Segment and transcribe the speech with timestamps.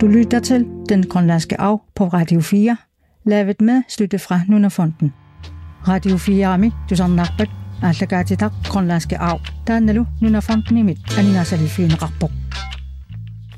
[0.00, 2.76] Du lytter til Den Grønlandske Arv på Radio 4,
[3.26, 5.12] lavet med støtte fra Nunafonden.
[5.88, 7.50] Radio 4 Ami, du som nakbet,
[7.82, 12.30] Allagatitak, Grønlandske Arv, der er Nalu, Nunafonden i mit, Anina Salifin Rapport.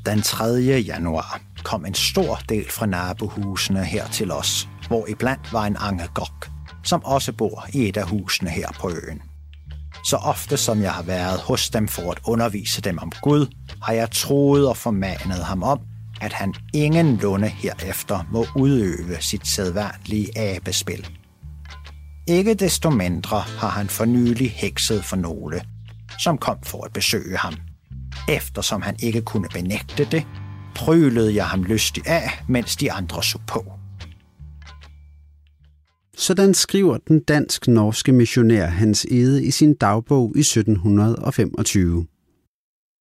[0.05, 0.45] Den 3.
[0.87, 6.49] januar kom en stor del fra nabohusene her til os, hvor iblandt var en angegok,
[6.83, 9.21] som også bor i et af husene her på øen.
[10.05, 13.45] Så ofte som jeg har været hos dem for at undervise dem om Gud,
[13.83, 15.79] har jeg troet og formanet ham om,
[16.23, 21.07] at han ingen lunde herefter må udøve sit sædvanlige abespil.
[22.27, 25.61] Ikke desto mindre har han for nylig hekset for nogle,
[26.23, 27.53] som kom for at besøge ham.
[28.29, 30.27] Eftersom han ikke kunne benægte det,
[30.75, 33.65] prølede jeg ham lystig af, mens de andre så på.
[36.17, 42.05] Sådan skriver den dansk-norske missionær Hans Ede i sin dagbog i 1725.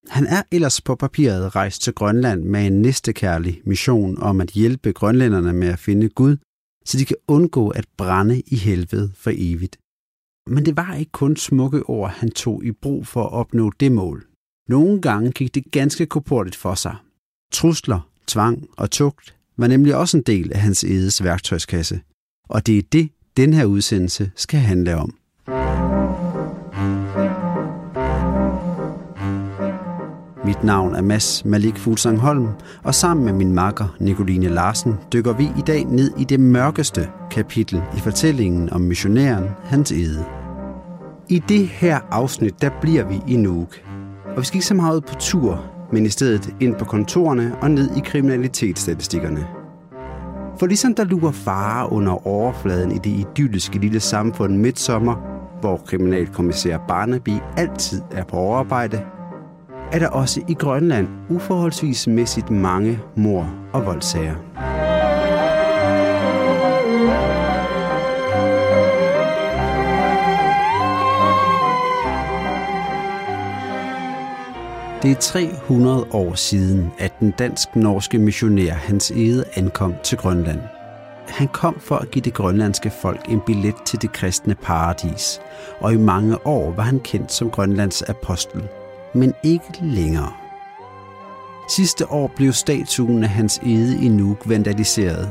[0.08, 4.92] Han er ellers på papiret rejst til Grønland med en næstekærlig mission om at hjælpe
[4.92, 6.36] grønlænderne med at finde Gud,
[6.84, 9.76] så de kan undgå at brænde i helvede for evigt.
[10.46, 13.92] Men det var ikke kun smukke ord, han tog i brug for at opnå det
[13.92, 14.26] mål.
[14.68, 16.96] Nogle gange gik det ganske korportigt for sig.
[17.52, 22.00] Trusler, tvang og tugt var nemlig også en del af hans edes værktøjskasse.
[22.48, 25.19] Og det er det, den her udsendelse skal handle om.
[30.44, 32.48] Mit navn er Mads Malik Fuglsang Holm,
[32.82, 37.08] og sammen med min makker Nicoline Larsen dykker vi i dag ned i det mørkeste
[37.30, 40.24] kapitel i fortællingen om missionæren Hans Ede.
[41.28, 43.76] I det her afsnit, der bliver vi i Nuuk.
[44.36, 47.56] Og vi skal ikke så meget ud på tur, men i stedet ind på kontorerne
[47.60, 49.46] og ned i kriminalitetsstatistikkerne.
[50.58, 55.14] For ligesom der lurer fare under overfladen i det idylliske lille samfund midtsommer,
[55.60, 59.00] hvor kriminalkommissær Barnaby altid er på overarbejde,
[59.92, 64.34] er der også i Grønland uforholdsvis mæssigt mange mor- og voldsager.
[75.02, 80.60] Det er 300 år siden, at den dansk-norske missionær Hans Ede ankom til Grønland.
[81.28, 85.40] Han kom for at give det grønlandske folk en billet til det kristne paradis,
[85.80, 88.68] og i mange år var han kendt som Grønlands apostel,
[89.14, 90.32] men ikke længere.
[91.68, 95.30] Sidste år blev statuen af hans ede i Nuuk vandaliseret.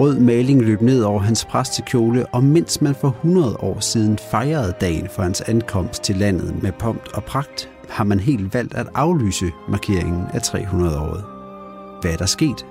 [0.00, 4.74] Rød maling løb ned over hans præstekjole, og mens man for 100 år siden fejrede
[4.80, 8.86] dagen for hans ankomst til landet med pomp og pragt, har man helt valgt at
[8.94, 11.24] aflyse markeringen af 300-året.
[12.02, 12.66] Hvad er der sket?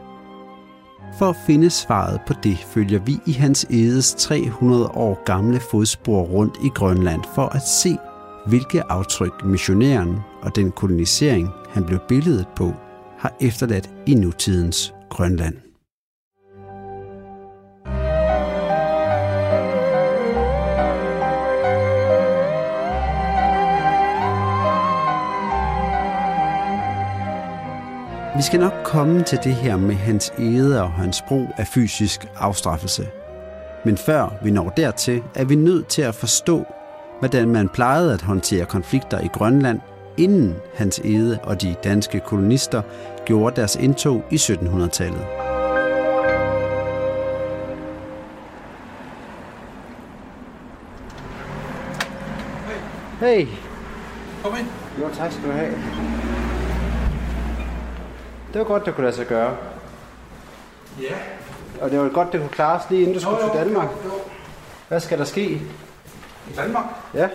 [1.18, 6.22] For at finde svaret på det, følger vi i hans edes 300 år gamle fodspor
[6.22, 7.98] rundt i Grønland for at se,
[8.48, 12.74] hvilke aftryk missionæren og den kolonisering, han blev billedet på,
[13.18, 15.56] har efterladt i nutidens Grønland.
[28.36, 32.28] Vi skal nok komme til det her med hans ede og hans brug af fysisk
[32.38, 33.08] afstraffelse.
[33.86, 36.66] Men før vi når dertil, er vi nødt til at forstå,
[37.20, 39.80] hvordan man plejede at håndtere konflikter i Grønland,
[40.18, 42.82] inden hans ede og de danske kolonister
[43.26, 45.26] gjorde deres indtog i 1700-tallet.
[53.20, 53.48] Hey.
[54.44, 54.68] Kom ind.
[55.02, 55.74] Jo, tak skal du have.
[58.54, 59.56] Det var godt, det kunne lade sig gøre.
[61.02, 61.16] Ja.
[61.82, 63.90] Og det var godt, det kunne klares lige inden du skulle til Danmark.
[64.06, 64.14] Jo, jo.
[64.88, 65.62] Hvad skal der ske?
[66.50, 66.86] I Danmark?
[67.14, 67.30] Ja.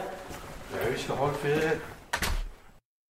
[0.72, 1.70] Ja, vi skal holde ferie.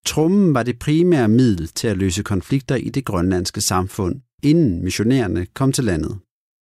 [0.07, 5.47] Trummen var det primære middel til at løse konflikter i det grønlandske samfund, inden missionærerne
[5.55, 6.19] kom til landet.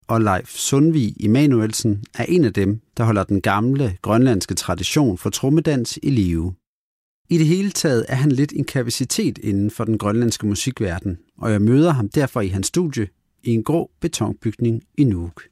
[0.08, 5.30] Og Leif Sundvig Emanuelsen er en af dem, der holder den gamle grønlandske tradition for
[5.30, 6.54] trummedans i live.
[7.28, 11.52] I det hele taget er han lidt en kapacitet inden for den grønlandske musikverden, og
[11.52, 13.08] jeg møder ham derfor i hans studie
[13.42, 15.51] i en grå betonbygning i Nuuk.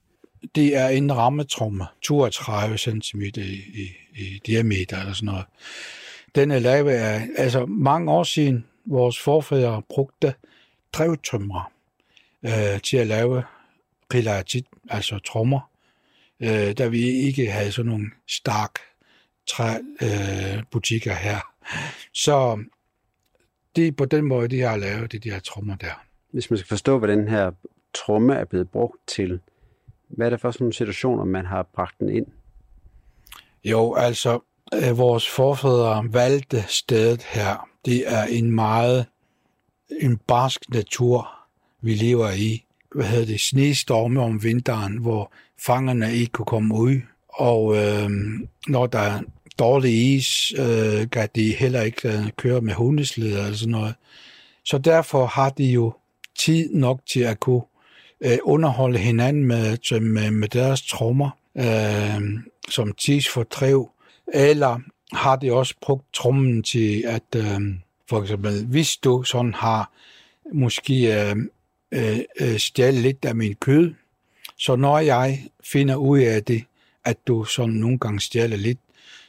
[0.54, 5.44] Det er en rammetromme, 32 cm i, i, i diameter eller sådan noget.
[6.34, 10.34] Den er lavet af, altså mange år siden, vores forfædre brugte
[10.92, 11.72] drevtømmer
[12.42, 13.42] øh, til at lave
[14.14, 15.70] rilatit, altså trommer,
[16.40, 18.78] øh, da vi ikke havde sådan nogle stark
[19.46, 21.40] træ, øh, butikker her.
[22.14, 22.64] Så
[23.76, 26.04] det er på den måde, de har lavet de her trommer der.
[26.30, 27.50] Hvis man skal forstå, hvad den her
[27.94, 29.40] tromme er blevet brugt til,
[30.10, 32.26] hvad er det for sådan nogle situationer, man har bragt den ind?
[33.64, 34.40] Jo, altså,
[34.74, 37.68] øh, vores forfædre valgte stedet her.
[37.84, 39.06] Det er en meget
[40.00, 41.28] en barsk natur
[41.82, 42.64] vi lever i.
[42.94, 43.40] Hvad hedder det?
[43.40, 45.32] Snestorme om vinteren, hvor
[45.66, 47.00] fangerne ikke kunne komme ud.
[47.28, 48.10] Og øh,
[48.68, 49.20] når der er
[49.58, 53.94] dårlig is, øh, kan de heller ikke øh, køre med hundesleder eller sådan noget.
[54.64, 55.92] Så derfor har de jo
[56.38, 57.62] tid nok til at kunne
[58.20, 62.20] øh, underholde hinanden med, med, øh, med deres trommer, øh,
[62.68, 63.90] som tidsfordrev,
[64.34, 64.80] eller
[65.12, 67.60] har de også brugt trommen til at, øh,
[68.08, 69.92] for eksempel, hvis du sådan har
[70.52, 71.36] måske øh,
[71.92, 73.94] øh, øh stjæle lidt af min kød,
[74.58, 76.64] så når jeg finder ud af det,
[77.04, 78.78] at du sådan nogle gange stjæler lidt,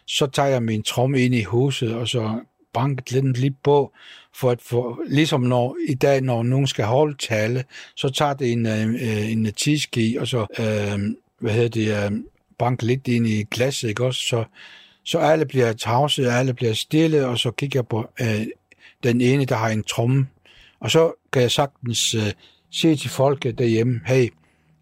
[0.05, 2.39] så tager jeg min tromme ind i huset, og så
[2.73, 3.93] banket lidt, lidt på,
[4.35, 7.63] for at få, ligesom når, i dag, når nogen skal holde tale,
[7.95, 12.19] så tager det en, øh, en tiski, og så, øh, hvad hedder det, øh,
[12.59, 14.21] banke lidt ind i glasset, ikke også?
[14.21, 14.43] Så,
[15.03, 18.47] så alle bliver tavse, alle bliver stille, og så kigger jeg på øh,
[19.03, 20.27] den ene, der har en tromme.
[20.79, 22.31] Og så kan jeg sagtens øh,
[22.71, 24.29] sige til folket derhjemme, hey,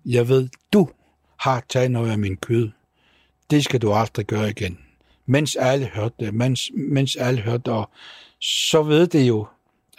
[0.06, 0.90] jeg ved, du
[1.40, 2.70] har taget noget af min kød.
[3.52, 4.89] Det skal du aldrig gøre igen.
[5.30, 7.90] Mens alle hørte det, mens, mens alle hørte det, og
[8.40, 9.48] så ved det jo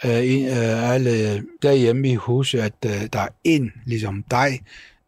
[0.05, 4.61] øh, øh, alle derhjemme i huset, at øh, der er en, ligesom dig,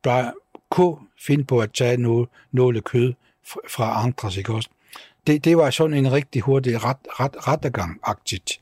[0.04, 0.32] der
[0.70, 3.14] kunne finde på at tage noget, noget kød
[3.70, 4.70] fra andre, ikke også?
[5.28, 8.62] Det, det var sådan en rigtig hurtig ret, ret, rettergang-agtigt.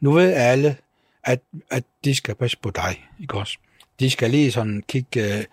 [0.00, 0.76] Nu ved alle,
[1.24, 1.40] at,
[1.70, 3.58] at de skal passe på dig, ikke også?
[4.00, 5.44] De skal lige sådan kigge øh,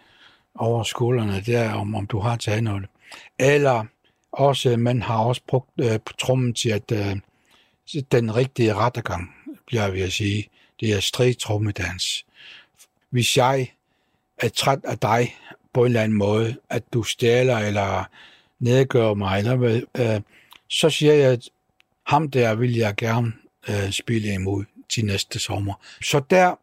[0.56, 2.86] over skuldrene der, om, om du har taget noget.
[3.40, 3.86] Eller
[4.36, 7.16] også, man har også brugt øh, trummen til, at øh,
[8.12, 9.36] den rigtige rettergang,
[9.68, 10.50] bliver vi at sige,
[10.80, 12.26] det er stregtrummedans.
[13.10, 13.72] Hvis jeg
[14.38, 15.36] er træt af dig
[15.74, 18.04] på en eller anden måde, at du stjæler eller
[18.60, 20.22] nedgør mig, eller, øh,
[20.70, 21.50] så siger jeg, at
[22.04, 23.34] ham der vil jeg gerne
[23.70, 25.74] øh, spille imod til næste sommer.
[26.02, 26.56] Så der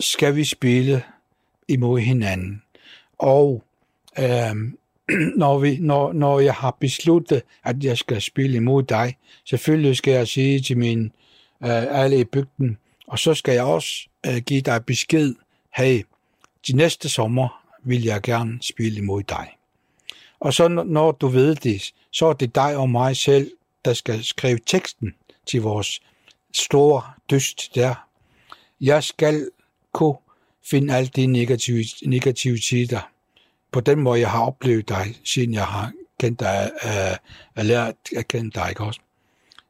[0.00, 1.02] skal vi spille
[1.68, 2.62] imod hinanden.
[3.18, 3.64] Og
[4.18, 4.54] øh,
[5.36, 10.12] når, vi, når, når jeg har besluttet, at jeg skal spille imod dig, selvfølgelig skal
[10.12, 11.10] jeg sige til mine
[11.62, 15.34] øh, alle i bygden, og så skal jeg også øh, give dig besked,
[15.76, 16.02] hey,
[16.66, 19.48] de næste sommer vil jeg gerne spille imod dig.
[20.40, 23.50] Og så når du ved det, så er det dig og mig selv,
[23.84, 25.14] der skal skrive teksten
[25.46, 26.00] til vores
[26.52, 27.94] store dyst der.
[28.80, 29.50] Jeg skal
[29.92, 30.16] kunne
[30.70, 33.11] finde alle de negative, negative tider,
[33.72, 37.16] på den måde, jeg har oplevet dig, siden jeg har kendt dig, øh,
[37.56, 39.00] er lært at kende dig, ikke også?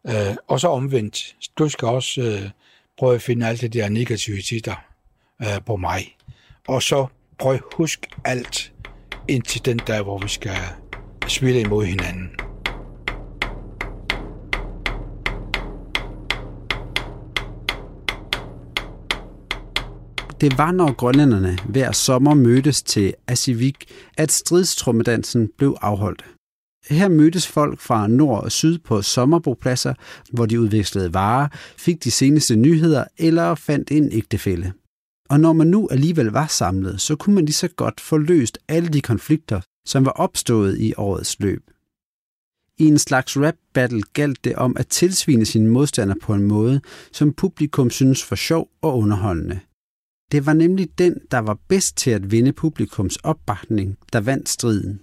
[0.06, 1.36] Øh, og så omvendt.
[1.58, 2.50] Du skal også øh,
[2.98, 4.74] prøve at finde alt det der negativiteter
[5.42, 6.16] øh, på mig.
[6.68, 7.06] Og så
[7.38, 8.72] prøv at huske alt
[9.28, 10.56] indtil den dag, hvor vi skal
[11.28, 12.30] spille imod hinanden.
[20.42, 23.84] Det var, når grønlænderne hver sommer mødtes til Asivik,
[24.16, 26.24] at stridstrummedansen blev afholdt.
[26.90, 29.94] Her mødtes folk fra nord og syd på sommerbopladser,
[30.32, 34.72] hvor de udvekslede varer, fik de seneste nyheder eller fandt en ægtefælle.
[35.30, 38.58] Og når man nu alligevel var samlet, så kunne man lige så godt få løst
[38.68, 41.70] alle de konflikter, som var opstået i årets løb.
[42.78, 46.80] I en slags rap battle galt det om at tilsvine sine modstandere på en måde,
[47.12, 49.60] som publikum synes for sjov og underholdende.
[50.32, 55.00] Det var nemlig den, der var bedst til at vinde publikums opbakning, der vandt striden.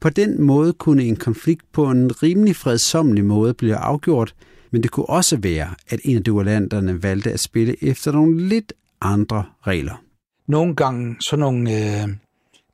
[0.00, 4.34] På den måde kunne en konflikt på en rimelig fredsommelig måde blive afgjort,
[4.70, 8.72] men det kunne også være, at en af duellanterne valgte at spille efter nogle lidt
[9.00, 10.02] andre regler.
[10.46, 12.08] Nogle gange sådan nogle øh,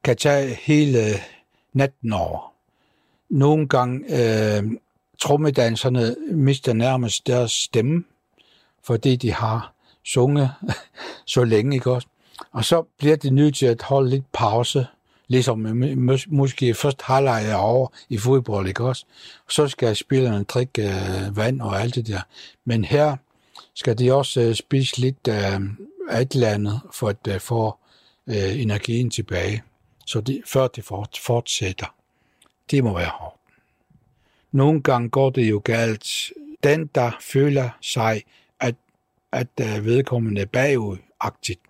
[0.04, 1.14] kan tage hele øh,
[1.72, 2.52] natten over.
[3.30, 4.70] Nogle gange øh,
[5.18, 8.04] trommedanserne mister nærmest deres stemme,
[8.82, 9.74] fordi de har
[10.04, 10.50] sunget
[11.26, 12.08] så længe, ikke også?
[12.52, 14.87] Og så bliver det nødt til at holde lidt pause,
[15.28, 15.66] ligesom
[16.26, 19.04] måske først halvleg er over i fodbold, ikke også?
[19.49, 22.20] Så skal spillerne drikke øh, vand og alt det der.
[22.64, 23.16] Men her
[23.75, 25.61] skal de også øh, spise lidt øh,
[26.08, 27.76] af et eller andet, for at øh, få
[28.26, 29.62] øh, energien tilbage.
[30.06, 30.84] Så de, før det
[31.25, 31.94] fortsætter.
[32.70, 33.40] Det må være hårdt.
[34.52, 36.32] Nogle gange går det jo galt.
[36.62, 38.23] Den, der føler sig,
[39.35, 41.61] at, at uh, vedkommende er bagudagtigt.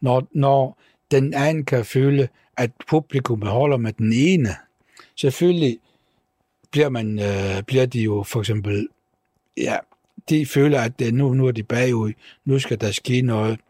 [0.00, 0.78] Når, når
[1.10, 4.48] den anden kan føle, at publikum holder med den ene,
[5.16, 5.78] selvfølgelig
[6.70, 8.88] bliver, man, øh, bliver de jo for eksempel,
[9.56, 9.76] ja,
[10.28, 12.12] de føler, at uh, nu, nu er de bagud,
[12.44, 13.60] nu skal der ske noget.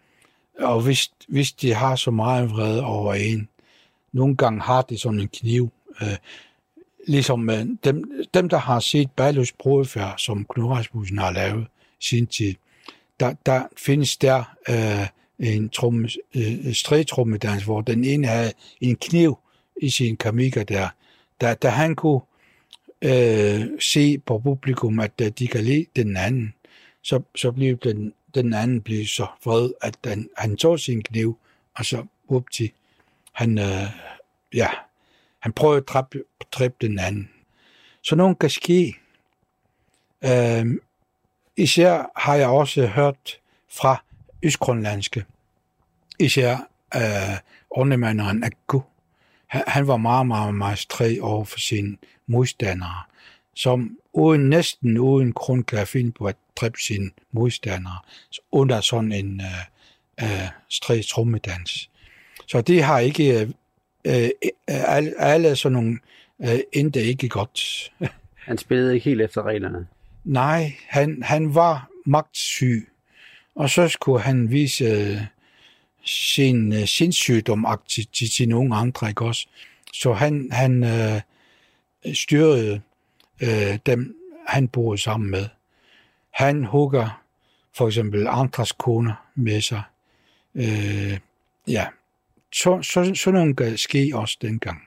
[0.59, 3.49] Og hvis, hvis de har så meget vrede over en,
[4.13, 5.73] nogle gange har de sådan en kniv.
[6.03, 6.17] Øh,
[7.07, 11.67] ligesom øh, dem, dem, der har set Bejløs brudfærd, som Knud Rasmussen har lavet
[12.01, 12.55] sin tid,
[13.21, 15.06] der, der findes der øh,
[15.38, 19.38] en tromme, øh, øh stregtrommedans, hvor den ene havde en kniv
[19.83, 20.88] i sin kamikker der,
[21.40, 22.21] da, da han kunne
[23.02, 26.54] øh, se på publikum, at øh, de kan lide den anden,
[27.02, 31.38] så, så blev den, den anden blev så vred, at den, han tog sin kniv,
[31.75, 32.73] og så upti,
[33.33, 33.87] han, øh,
[34.54, 34.68] ja,
[35.38, 37.30] han prøvede at dræbe, dræbe den anden.
[38.02, 38.94] Så nogen kan ske.
[40.25, 40.66] Øh,
[41.57, 43.39] især har jeg også hørt
[43.71, 44.03] fra
[44.43, 45.25] østgrønlandske,
[46.19, 46.57] især
[46.95, 47.39] øh,
[47.71, 48.81] ordnemanderen Akku.
[49.47, 51.97] Han, han var meget, meget, meget stræg over for sine
[52.27, 53.03] modstandere,
[53.55, 57.99] som uden, næsten uden grund kan finde på at dræbe sine modstandere
[58.53, 61.91] under sådan en øh, øh, stræg trommedans.
[62.47, 63.51] Så det har ikke øh,
[64.05, 64.31] øh,
[64.69, 65.99] alle, alle sådan nogle
[66.43, 67.93] øh, endte ikke godt.
[68.37, 69.87] Han spillede ikke helt efter reglerne.
[70.25, 72.88] Nej, han, han var magtsyg,
[73.54, 75.28] og så skulle han vise
[76.04, 79.47] sin øh, sindssygdom til, til, til nogle andre, ikke også?
[79.93, 81.21] Så han, han øh,
[82.14, 82.81] styrede
[83.43, 84.16] øh, dem,
[84.47, 85.49] han boede sammen med.
[86.31, 87.23] Han hugger
[87.76, 89.83] for eksempel andres koner med sig.
[90.54, 91.19] Øh,
[91.69, 91.87] ja,
[92.52, 94.83] så, så, så nogle kan ske også dengang.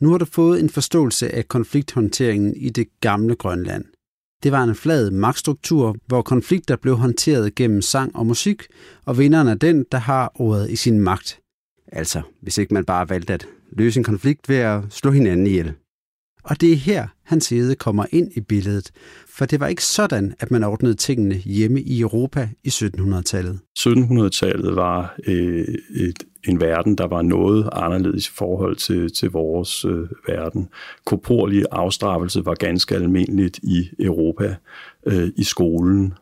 [0.00, 3.84] Nu har du fået en forståelse af konflikthåndteringen i det gamle Grønland.
[4.42, 8.62] Det var en flad magtstruktur, hvor konflikter blev håndteret gennem sang og musik,
[9.04, 11.40] og vinderen er den, der har ordet i sin magt.
[11.92, 15.72] Altså, hvis ikke man bare valgte at løse en konflikt ved at slå hinanden ihjel.
[16.44, 18.90] Og det er her, hans hede kommer ind i billedet,
[19.28, 23.58] for det var ikke sådan, at man ordnede tingene hjemme i Europa i 1700-tallet.
[23.78, 29.84] 1700-tallet var øh, et, en verden, der var noget anderledes i forhold til, til vores
[29.84, 30.68] øh, verden.
[31.04, 34.56] Korporlig afstraffelse var ganske almindeligt i Europa,
[35.06, 36.14] øh, i skolen,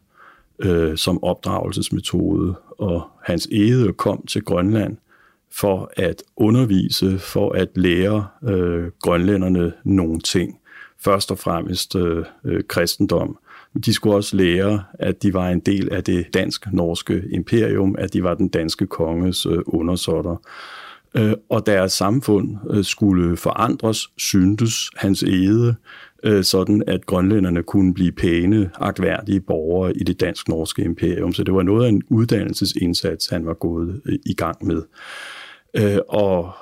[0.58, 4.96] øh, som opdragelsesmetode, og hans ede kom til Grønland
[5.56, 10.59] for at undervise, for at lære øh, grønlænderne nogle ting.
[11.04, 13.38] Først og fremmest øh, øh, kristendom.
[13.85, 18.23] De skulle også lære, at de var en del af det dansk-norske imperium, at de
[18.23, 20.37] var den danske konges øh, undersåtter.
[21.14, 25.75] Øh, og deres samfund øh, skulle forandres, syntes hans ede,
[26.23, 31.32] øh, sådan at grønlænderne kunne blive pæne, agtværdige borgere i det dansk-norske imperium.
[31.32, 34.82] Så det var noget af en uddannelsesindsats, han var gået øh, i gang med.
[35.76, 36.52] Øh, og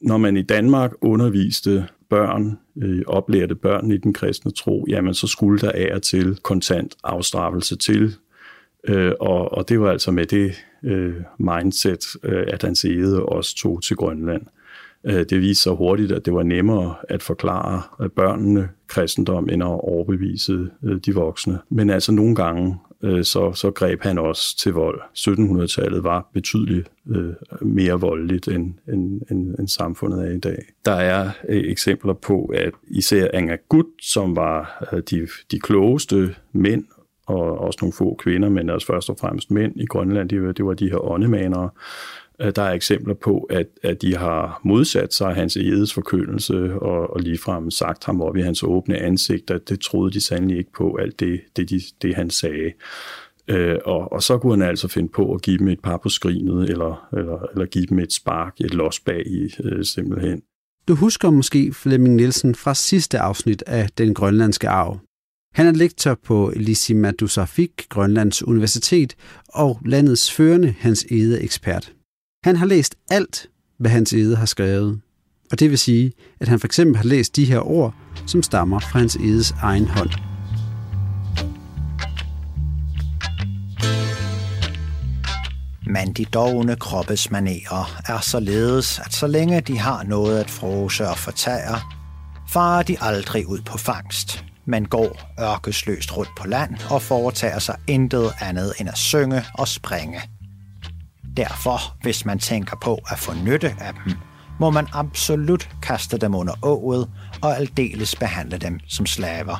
[0.00, 5.26] når man i Danmark underviste børn, øh, oplærte børn i den kristne tro, jamen så
[5.26, 8.14] skulle der af og til kontant afstraffelse til.
[8.88, 13.56] Øh, og, og det var altså med det øh, mindset, øh, at han ede også
[13.56, 14.42] tog til Grønland.
[15.04, 19.62] Øh, det viste sig hurtigt, at det var nemmere at forklare øh, børnene kristendom, end
[19.62, 21.58] at overbevise øh, de voksne.
[21.70, 25.00] Men altså nogle gange øh, så, så greb han også til vold.
[25.18, 30.62] 1700-tallet var betydeligt øh, mere voldeligt, end, end, end, end samfundet er i dag.
[30.84, 36.84] Der er øh, eksempler på, at især Angagut, som var øh, de, de klogeste mænd,
[37.26, 40.52] og også nogle få kvinder, men også først og fremmest mænd i Grønland, det var,
[40.52, 41.70] det var de her åndemanere, Øh,
[42.38, 47.20] der er eksempler på, at, at de har modsat sig hans edes forkyndelse og, og
[47.20, 50.96] ligefrem sagt ham op i hans åbne ansigt, at det troede de sandelig ikke på,
[50.96, 52.72] alt det, det, de, det han sagde.
[53.48, 56.08] Øh, og, og så kunne han altså finde på at give dem et par på
[56.08, 60.42] skrinet, eller, eller, eller give dem et spark, et los bag i øh, simpelthen.
[60.88, 64.98] Du husker måske Flemming Nielsen fra sidste afsnit af Den Grønlandske Arv.
[65.54, 69.16] Han er lektor på Lisimadusafik, Grønlands Universitet,
[69.48, 71.92] og landets førende Hans Ede ekspert.
[72.48, 73.46] Han har læst alt,
[73.78, 75.00] hvad hans æde har skrevet.
[75.50, 77.94] Og det vil sige, at han for eksempel har læst de her ord,
[78.26, 80.10] som stammer fra hans edes egen hånd.
[85.86, 91.08] Men de dogne kroppes manerer er således, at så længe de har noget at frose
[91.08, 91.80] og fortære,
[92.48, 97.76] farer de aldrig ud på fangst, men går ørkesløst rundt på land og foretager sig
[97.86, 100.20] intet andet end at synge og springe–
[101.38, 104.12] Derfor, hvis man tænker på at få nytte af dem,
[104.60, 107.10] må man absolut kaste dem under ået
[107.42, 109.56] og aldeles behandle dem som slaver.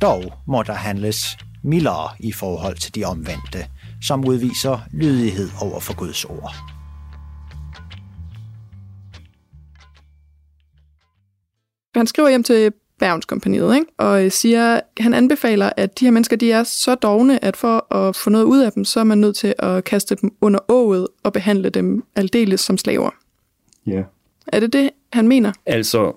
[0.00, 3.66] Dog må der handles mildere i forhold til de omvendte,
[4.02, 6.54] som udviser lydighed over for Guds ord.
[11.94, 13.86] Han skriver hjem til Bergenskompaniet, ikke?
[13.98, 17.94] og øh, siger, han anbefaler, at de her mennesker de er så dogne, at for
[17.94, 20.58] at få noget ud af dem, så er man nødt til at kaste dem under
[20.68, 23.10] ået og behandle dem aldeles som slaver.
[23.86, 24.02] Ja.
[24.46, 25.52] Er det det, han mener?
[25.66, 26.12] Altså,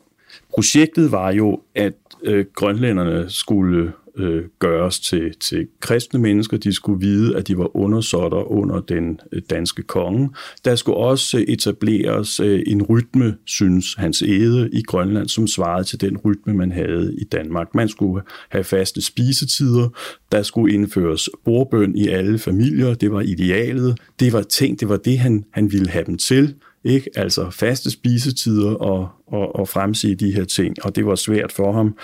[0.50, 6.58] projektet var jo, at øh, grønlænderne skulle øh, gøres til, til kristne mennesker.
[6.58, 10.30] De skulle vide, at de var undersåtter under den øh, danske konge.
[10.66, 15.84] Der skulle også øh, etableres øh, en rytme, synes hans æde i Grønland, som svarede
[15.84, 17.76] til den rytme, man havde i Danmark.
[17.76, 19.90] Man skulle have faste spisetider.
[20.32, 22.94] Der skulle indføres bordbøn i alle familier.
[22.94, 23.98] Det var idealet.
[24.20, 26.56] Det var ting, det var det, han, han ville have dem til.
[26.86, 27.10] Ikke?
[27.16, 31.72] Altså faste spisetider og, og, og fremsige de her ting, og det var svært for
[31.72, 31.98] ham.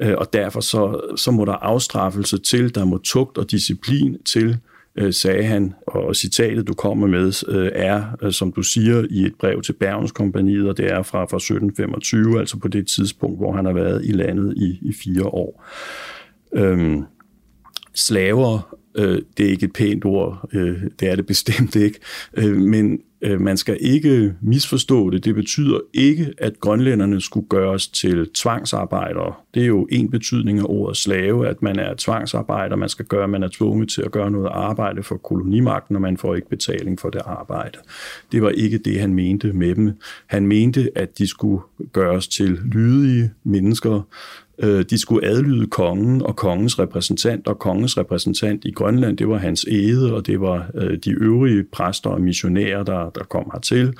[0.00, 4.58] Øh, og derfor så, så må der afstraffelse til, der må tugt og disciplin til,
[4.96, 9.26] øh, sagde han, og citatet, du kommer med, øh, er, øh, som du siger, i
[9.26, 13.52] et brev til Bergenskompaniet, og det er fra, fra 1725, altså på det tidspunkt, hvor
[13.52, 15.64] han har været i landet i, i fire år.
[16.54, 17.04] Øhm,
[17.94, 21.98] slaver, øh, det er ikke et pænt ord, øh, det er det bestemt ikke,
[22.36, 25.24] øh, men Øh, man skal ikke misforstå det.
[25.24, 29.34] Det betyder ikke, at grønlænderne skulle gøres til tvangsarbejdere.
[29.54, 32.76] Det er jo en betydning af ordet slave, at man er tvangsarbejder.
[32.76, 36.16] Man skal gøre, man er tvunget til at gøre noget arbejde for kolonimagten, og man
[36.16, 37.78] får ikke betaling for det arbejde.
[38.32, 39.92] Det var ikke det, han mente med dem.
[40.26, 41.62] Han mente, at de skulle
[41.92, 44.02] gøres til lydige mennesker,
[44.58, 49.38] Øh, de skulle adlyde kongen og kongens repræsentant, og kongens repræsentant i Grønland, det var
[49.38, 53.94] hans ede, og det var øh, de øvrige præster og missionærer, der, der kom hertil.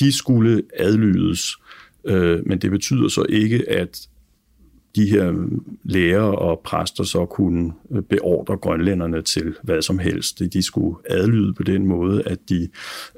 [0.00, 1.56] De skulle adlydes,
[2.04, 4.08] øh, men det betyder så ikke, at
[4.96, 5.48] de her
[5.84, 10.38] læger og præster så kunne øh, beordre grønlænderne til hvad som helst.
[10.52, 12.68] De skulle adlyde på den måde, at de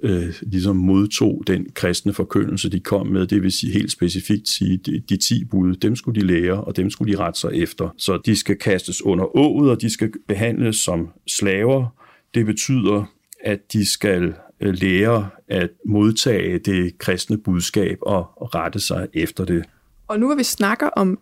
[0.03, 3.27] øh, ligesom modtog den kristne forkyndelse, de kom med.
[3.27, 6.77] Det vil sige helt specifikt sige, de, de ti bud, dem skulle de lære, og
[6.77, 7.95] dem skulle de rette sig efter.
[7.99, 11.87] Så de skal kastes under ået, og de skal behandles som slaver.
[12.35, 13.05] Det betyder,
[13.45, 19.65] at de skal øh, lære at modtage det kristne budskab og rette sig efter det.
[20.09, 21.19] Og nu hvor vi snakker om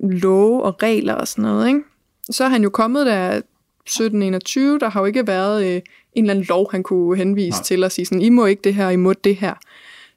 [0.00, 1.80] love og regler og sådan noget, ikke?
[2.30, 5.82] så er han jo kommet der 1721, der har jo ikke været øh,
[6.12, 7.62] en eller anden lov, han kunne henvise Nej.
[7.62, 9.54] til og sige sådan, I må ikke det her, I må det her.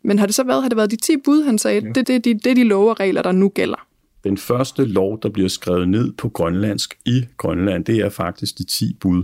[0.04, 1.92] Men har det så været, har det været de 10 bud, han sagde, ja.
[1.96, 3.88] det, det, det, det er de love og regler, der nu gælder?
[4.24, 8.64] Den første lov, der bliver skrevet ned på grønlandsk i Grønland, det er faktisk de
[8.64, 9.24] 10 bud.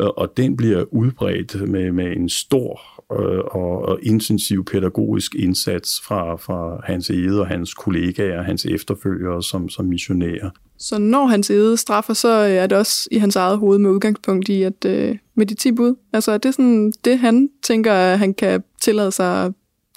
[0.00, 2.80] Øh, og den bliver udbredt med, med en stor
[3.12, 8.66] øh, og, og intensiv pædagogisk indsats fra, fra hans ede og hans kollegaer, og hans
[8.66, 10.50] efterfølgere som, som missionærer.
[10.78, 13.90] Så når hans ede straffer, så øh, er det også i hans eget hoved med
[13.90, 17.92] udgangspunkt i, at øh, med de 10 bud, altså er det sådan det, han tænker,
[17.92, 19.52] at han kan tillade sig at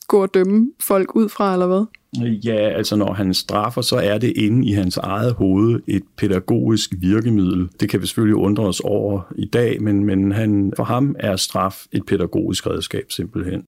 [0.08, 1.86] gå og dømme folk ud fra, eller hvad?
[2.24, 6.94] Ja, altså når han straffer, så er det inde i hans eget hoved et pædagogisk
[6.98, 7.70] virkemiddel.
[7.80, 11.36] Det kan vi selvfølgelig undre os over i dag, men, men han, for ham er
[11.36, 13.64] straf et pædagogisk redskab simpelthen.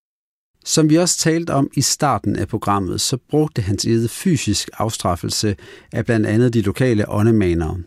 [0.65, 5.55] Som vi også talte om i starten af programmet, så brugte hans ede fysisk afstraffelse
[5.93, 7.77] af blandt andet de lokale åndemanere.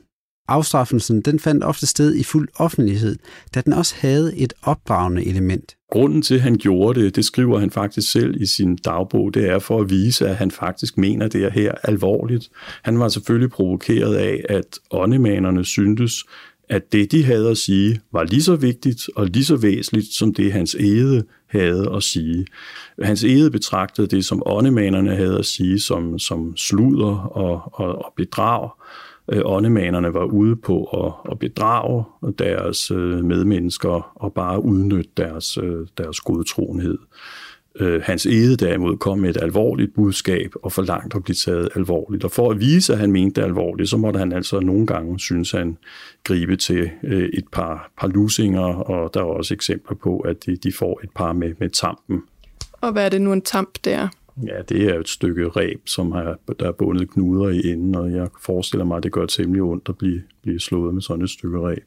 [0.48, 3.16] Afstraffelsen den fandt ofte sted i fuld offentlighed,
[3.54, 5.76] da den også havde et opdragende element.
[5.90, 9.48] Grunden til, at han gjorde det, det skriver han faktisk selv i sin dagbog, det
[9.48, 12.50] er for at vise, at han faktisk mener det her alvorligt.
[12.82, 16.24] Han var selvfølgelig provokeret af, at åndemanerne syntes,
[16.68, 20.34] at det, de havde at sige, var lige så vigtigt og lige så væsentligt, som
[20.34, 22.46] det hans ede havde at sige.
[23.02, 28.12] Hans ede betragtede det, som åndemanerne havde at sige, som, som sluder og, og, og
[28.16, 28.70] bedrag
[29.30, 32.04] øh, åndemanerne var ude på at, at bedrage
[32.38, 36.98] deres øh, medmennesker og bare udnytte deres, øh, deres godtroenhed.
[37.76, 42.24] Øh, hans ede derimod kom med et alvorligt budskab og forlangt at blive taget alvorligt.
[42.24, 45.20] Og for at vise, at han mente det alvorligt, så måtte han altså nogle gange,
[45.20, 45.76] synes han,
[46.24, 50.56] gribe til øh, et par, par lusinger, og der er også eksempler på, at de,
[50.56, 52.22] de får et par med, med tampen.
[52.80, 54.08] Og hvad er det nu en tamp der?
[54.46, 58.12] Ja, det er et stykke ræb, som har, der er bundet knuder i enden, og
[58.12, 61.30] jeg forestiller mig, at det gør temmelig ondt at blive, blive slået med sådan et
[61.30, 61.84] stykke ræb.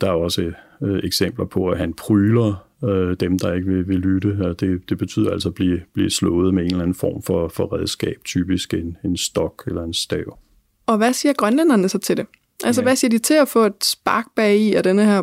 [0.00, 3.98] Der er også øh, eksempler på, at han pryler øh, dem, der ikke vil, vil
[3.98, 4.54] lytte.
[4.60, 7.72] Det, det betyder altså at blive, blive slået med en eller anden form for, for
[7.72, 10.38] redskab, typisk en, en stok eller en stav.
[10.86, 12.26] Og hvad siger grønlænderne så til det?
[12.64, 12.84] Altså, ja.
[12.84, 15.22] hvad siger de til at få et spark bag i af denne her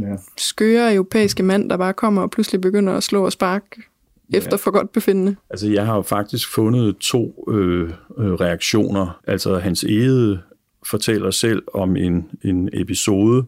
[0.00, 0.16] ja.
[0.38, 3.82] skøre europæiske mand, der bare kommer og pludselig begynder at slå og sparke
[4.32, 5.36] efter for godt befindende?
[5.50, 9.20] Altså, jeg har jo faktisk fundet to øh, øh, reaktioner.
[9.26, 10.40] Altså, hans ede
[10.86, 13.44] fortæller selv om en, en episode.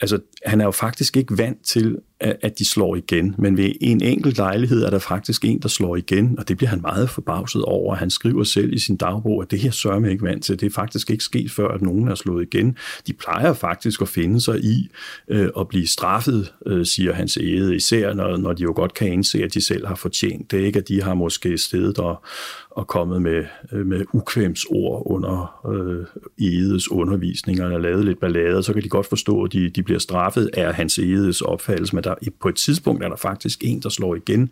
[0.00, 3.34] Altså, han er jo faktisk ikke vant til, at, de slår igen.
[3.38, 6.70] Men ved en enkelt lejlighed er der faktisk en, der slår igen, og det bliver
[6.70, 7.94] han meget forbavset over.
[7.94, 10.60] Han skriver selv i sin dagbog, at det her sørger man ikke vant til.
[10.60, 12.76] Det er faktisk ikke sket før, at nogen er slået igen.
[13.06, 14.88] De plejer faktisk at finde sig i
[15.28, 19.12] øh, at blive straffet, øh, siger hans æde, især når, når de jo godt kan
[19.12, 20.60] indse, at de selv har fortjent det.
[20.60, 22.22] Ikke at de har måske stedet og,
[22.70, 26.06] og kommet med, øh, med ukvemsord under øh,
[26.46, 30.00] Edes undervisning eller lavet lidt ballade, så kan de godt forstå, at de, de bliver
[30.00, 33.88] straffet af hans Edes opfattelse, men der, på et tidspunkt er der faktisk en, der
[33.88, 34.50] slår igen.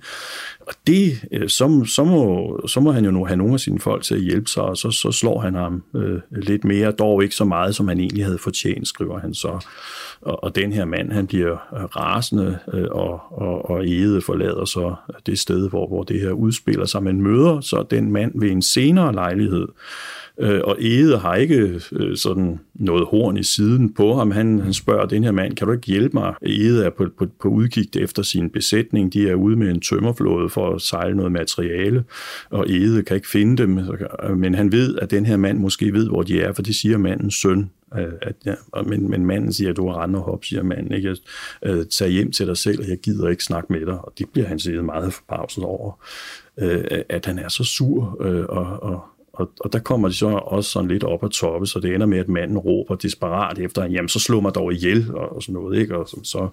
[0.61, 3.81] Og det, øh, så, så, må, så må han jo nu have nogle af sine
[3.81, 7.23] folk til at hjælpe sig, og så, så slår han ham øh, lidt mere, dog
[7.23, 9.65] ikke så meget, som han egentlig havde fortjent, skriver han så.
[10.21, 14.65] Og, og den her mand, han bliver øh, rasende, øh, og, og, og Ede forlader
[14.65, 14.95] så
[15.27, 18.63] det sted, hvor, hvor det her udspiller sig, men møder så den mand ved en
[18.63, 19.69] senere lejlighed,
[20.41, 24.31] Øh, og Ede har ikke øh, sådan noget horn i siden på ham.
[24.31, 26.35] Han, han spørger den her mand, kan du ikke hjælpe mig?
[26.43, 29.13] Ede er på, på, på udkig efter sin besætning.
[29.13, 32.05] De er ude med en tømmerflåde for at sejle noget materiale,
[32.51, 33.81] og Ede kan ikke finde dem.
[34.37, 36.99] Men han ved, at den her mand måske ved, hvor de er, for det siger
[36.99, 37.71] mandens søn.
[37.99, 38.55] Øh, at, ja,
[38.87, 40.95] men, men manden siger, at du er rende hop, siger manden.
[40.95, 41.09] Ikke?
[41.09, 41.17] Jeg,
[41.71, 43.99] øh, tag hjem til dig selv, og jeg gider ikke snakke med dig.
[43.99, 46.07] Og det bliver han siger meget forbavset over,
[46.59, 49.05] øh, at han er så sur øh, og, og
[49.37, 52.07] og, og der kommer de så også sådan lidt op at toppe, så det ender
[52.07, 55.53] med, at manden råber desperat efter, jamen så slå mig dog ihjel, og, og sådan
[55.53, 55.97] noget, ikke?
[55.97, 56.49] Og som så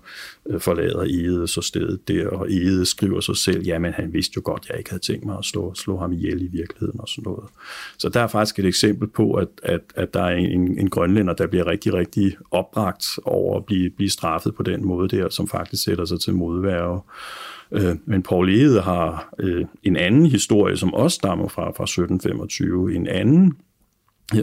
[0.49, 4.41] øh, forlader Ede så stedet der, og Ede skriver sig selv, jamen han vidste jo
[4.45, 7.23] godt, jeg ikke havde tænkt mig at slå, slå ham ihjel i virkeligheden, og sådan
[7.23, 7.49] noget.
[7.97, 11.33] Så der er faktisk et eksempel på, at, at, at der er en, en grønlænder,
[11.33, 15.47] der bliver rigtig, rigtig opbragt over at blive, blive straffet på den måde der, som
[15.47, 17.01] faktisk sætter sig til modværge.
[17.73, 22.95] Øh, men Paul Ede har øh, en anden historie, som også stammer fra, fra 1725.
[22.95, 23.53] En anden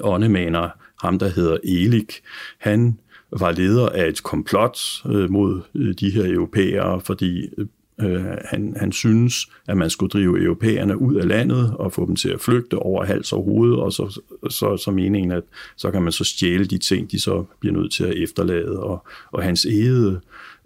[0.00, 0.68] åndemaner,
[1.02, 2.12] ham der hedder Elik,
[2.58, 2.98] han
[3.38, 7.66] var leder af et komplot øh, mod øh, de her europæere, fordi øh,
[8.00, 9.34] øh, han, han synes,
[9.68, 13.04] at man skulle drive europæerne ud af landet og få dem til at flygte over
[13.04, 15.42] hals og hoved, og så, så, så meningen, at
[15.76, 18.80] så kan man så stjæle de ting, de så bliver nødt til at efterlade.
[18.80, 20.20] Og, og hans ede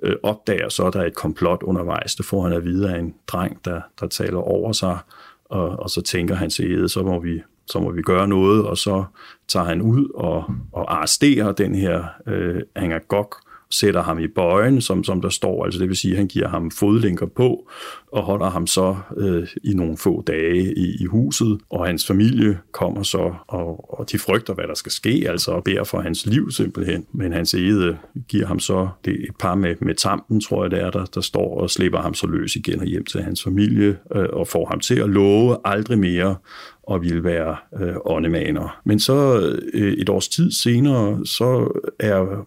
[0.04, 2.14] øh, opdager så, at der er et komplot undervejs.
[2.14, 4.98] Det får han at vide af en dreng, der, der taler over sig,
[5.44, 8.78] og, og så tænker han sig, så må vi så må vi gøre noget, og
[8.78, 9.04] så
[9.48, 13.36] tager han ud og, og arresterer den her øh, Angagok,
[13.78, 16.48] sætter ham i bøjen, som, som der står, altså det vil sige, at han giver
[16.48, 17.70] ham fodlænker på,
[18.12, 22.58] og holder ham så øh, i nogle få dage i, i huset, og hans familie
[22.72, 26.26] kommer så, og, og de frygter, hvad der skal ske, altså og beder for hans
[26.26, 27.06] liv simpelthen.
[27.12, 27.96] Men hans æde
[28.28, 31.20] giver ham så det et par med, med tampen, tror jeg det er, der, der
[31.20, 34.66] står og slipper ham så løs igen og hjem til hans familie, øh, og får
[34.66, 36.36] ham til at love aldrig mere
[36.82, 38.80] og ville være øh, åndemaner.
[38.84, 42.44] Men så øh, et års tid senere, så er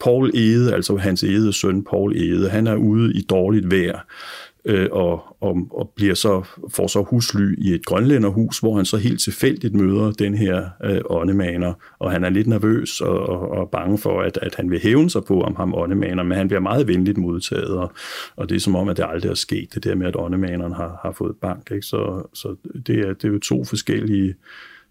[0.00, 4.00] Paul Ede, altså hans Ede søn Paul Ede, han er ude i dårligt vejr,
[4.64, 8.96] øh, og, og, og bliver så, får så husly i et grønlænderhus, hvor han så
[8.96, 13.70] helt tilfældigt møder den her øh, åndemaner, og han er lidt nervøs og, og, og
[13.70, 16.60] bange for, at, at han vil hævne sig på om ham åndemaner, men han bliver
[16.60, 17.92] meget venligt modtaget, og,
[18.36, 20.72] og det er som om, at det aldrig er sket, det der med, at åndemaneren
[20.72, 21.70] har, har fået bank.
[21.70, 21.86] Ikke?
[21.86, 24.34] Så, så det, er, det er jo to forskellige øh,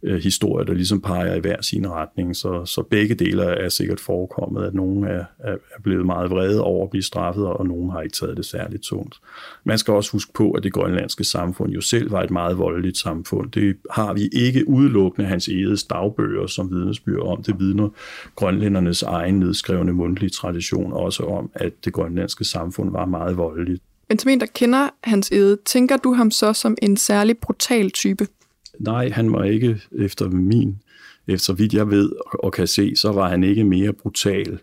[0.08, 2.36] Øh, historier, der ligesom peger i hver sin retning.
[2.36, 6.84] Så, så begge dele er sikkert forekommet, at nogen er, er blevet meget vrede over
[6.84, 9.16] at blive straffet, og nogen har ikke taget det særligt tungt.
[9.64, 12.98] Man skal også huske på, at det grønlandske samfund jo selv var et meget voldeligt
[12.98, 13.52] samfund.
[13.52, 17.44] Det har vi ikke udelukkende hans eget dagbøger som vidnesbyrd om.
[17.44, 17.90] Det vidner
[18.36, 23.84] grønlændernes egen nedskrevne mundtlige tradition også om, at det grønlandske samfund var meget voldeligt.
[24.10, 27.92] Men som en, der kender hans ede, tænker du ham så som en særlig brutal
[27.92, 28.28] type?
[28.80, 30.76] Nej, han var ikke efter min,
[31.28, 32.12] efter vidt jeg ved
[32.44, 34.60] og kan se, så var han ikke mere brutal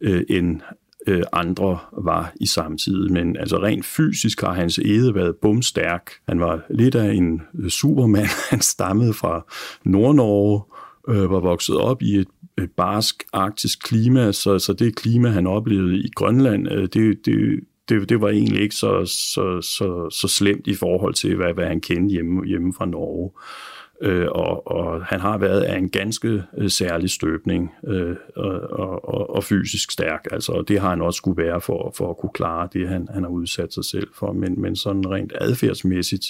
[0.00, 0.60] øh, end
[1.06, 3.12] øh, andre var i samtidig.
[3.12, 6.10] Men altså rent fysisk har hans ede været bumstærk.
[6.28, 8.28] Han var lidt af en øh, supermand.
[8.50, 9.46] Han stammede fra
[9.84, 10.62] Nord-Norge,
[11.08, 15.46] øh, var vokset op i et, et barsk arktisk klima, så, så det klima, han
[15.46, 17.60] oplevede i Grønland, øh, det, det,
[18.00, 21.66] det, det var egentlig ikke så, så, så, så slemt i forhold til, hvad, hvad
[21.66, 23.30] han kendte hjemme, hjemme fra Norge.
[24.02, 29.36] Øh, og, og han har været af en ganske øh, særlig støbning øh, og, og,
[29.36, 30.26] og fysisk stærk.
[30.30, 33.22] Altså, det har han også skulle være for, for at kunne klare det, han, han
[33.22, 34.32] har udsat sig selv for.
[34.32, 36.26] Men, men sådan rent adfærdsmæssigt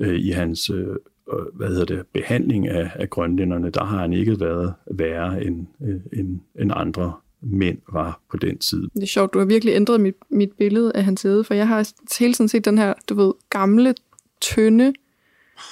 [0.00, 0.86] øh, i hans øh,
[1.32, 5.66] øh hvad hedder det, behandling af, af grønlænderne, der har han ikke været værre end,
[5.82, 7.12] øh, end, end andre
[7.50, 8.82] mænd var på den tid.
[8.94, 11.68] Det er sjovt, du har virkelig ændret mit, mit billede af hans æde, for jeg
[11.68, 13.94] har hele tiden set den her, du ved, gamle,
[14.40, 14.92] tynde,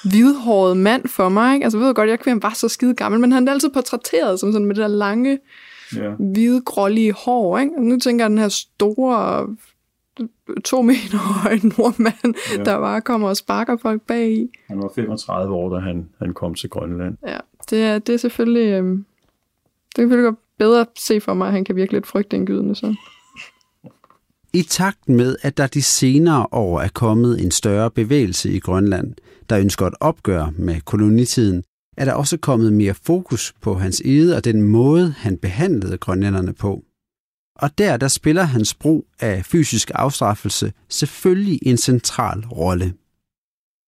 [0.05, 1.55] hvidhårede mand for mig.
[1.55, 1.65] Ikke?
[1.65, 4.41] Altså, jeg ved godt, jeg kan var så skide gammel, men han er altid portrætteret
[4.41, 5.39] som sådan med det der lange,
[5.97, 6.11] ja.
[6.19, 7.59] hvide, grålige hår.
[7.59, 7.73] Ikke?
[7.77, 9.49] Og nu tænker jeg den her store,
[10.65, 12.65] to meter høje nordmand, ja.
[12.65, 14.51] der bare kommer og sparker folk bag i.
[14.67, 17.17] Han var 35 år, da han, han kom til Grønland.
[17.27, 17.39] Ja,
[17.71, 18.83] det er, det er selvfølgelig...
[18.83, 18.99] Øh,
[19.97, 22.75] det kan selvfølgelig godt bedre se for mig, at han kan virkelig lidt frygtindgydende.
[22.75, 22.95] så.
[24.53, 29.15] I takt med, at der de senere år er kommet en større bevægelse i Grønland,
[29.51, 31.63] der ønsker et opgør med kolonitiden,
[31.97, 36.53] er der også kommet mere fokus på hans ede og den måde, han behandlede grønlænderne
[36.53, 36.85] på.
[37.57, 42.95] Og der, der spiller hans brug af fysisk afstraffelse selvfølgelig en central rolle.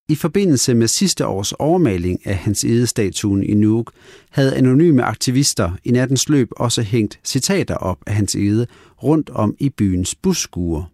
[0.08, 3.92] I forbindelse med sidste års overmaling af hans edestatuen i Nuuk,
[4.30, 8.66] havde anonyme aktivister i nattens løb også hængt citater op af hans ede
[9.02, 10.84] rundt om i byens busskuer.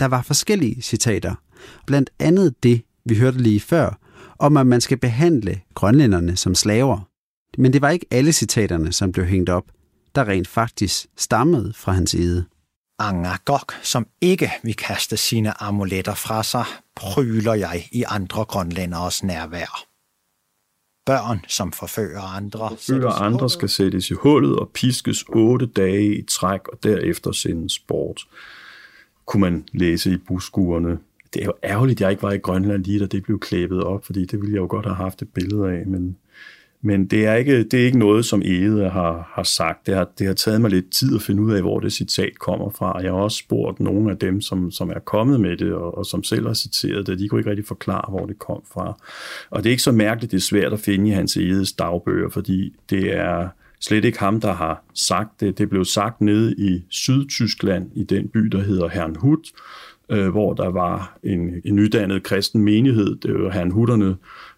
[0.00, 1.34] Der var forskellige citater,
[1.86, 3.98] blandt andet det, vi hørte lige før,
[4.38, 7.08] om at man skal behandle grønlænderne som slaver.
[7.58, 9.64] Men det var ikke alle citaterne, som blev hængt op,
[10.14, 12.44] der rent faktisk stammede fra hans ede.
[13.02, 16.64] Angagok, som ikke vil kaste sine amuletter fra sig,
[16.96, 19.86] pryler jeg i andre grønlænderes nærvær.
[21.06, 22.68] Børn, som forfører andre.
[22.70, 27.78] Forfører andre skal sættes i hullet og piskes otte dage i træk og derefter sendes
[27.78, 28.20] bort.
[29.26, 30.98] Kunne man læse i buskuerne.
[31.34, 33.82] Det er jo ærgerligt, at jeg ikke var i Grønland lige da det blev klæbet
[33.82, 36.16] op, fordi det ville jeg jo godt have haft et billede af, men
[36.84, 39.86] men det er ikke, det er ikke noget, som Ede har, har sagt.
[39.86, 42.38] Det har, det har taget mig lidt tid at finde ud af, hvor det citat
[42.38, 43.00] kommer fra.
[43.02, 46.06] Jeg har også spurgt nogle af dem, som, som er kommet med det, og, og
[46.06, 47.18] som selv har citeret det.
[47.18, 48.98] De kunne ikke rigtig forklare, hvor det kom fra.
[49.50, 52.28] Og det er ikke så mærkeligt, det er svært at finde i hans Edes dagbøger,
[52.28, 53.48] fordi det er
[53.80, 55.58] slet ikke ham, der har sagt det.
[55.58, 59.40] Det blev sagt nede i Sydtyskland, i den by, der hedder Herrenhut,
[60.08, 63.16] øh, hvor der var en, en nydannet kristen menighed.
[63.16, 64.16] Det var Herrenhutterne,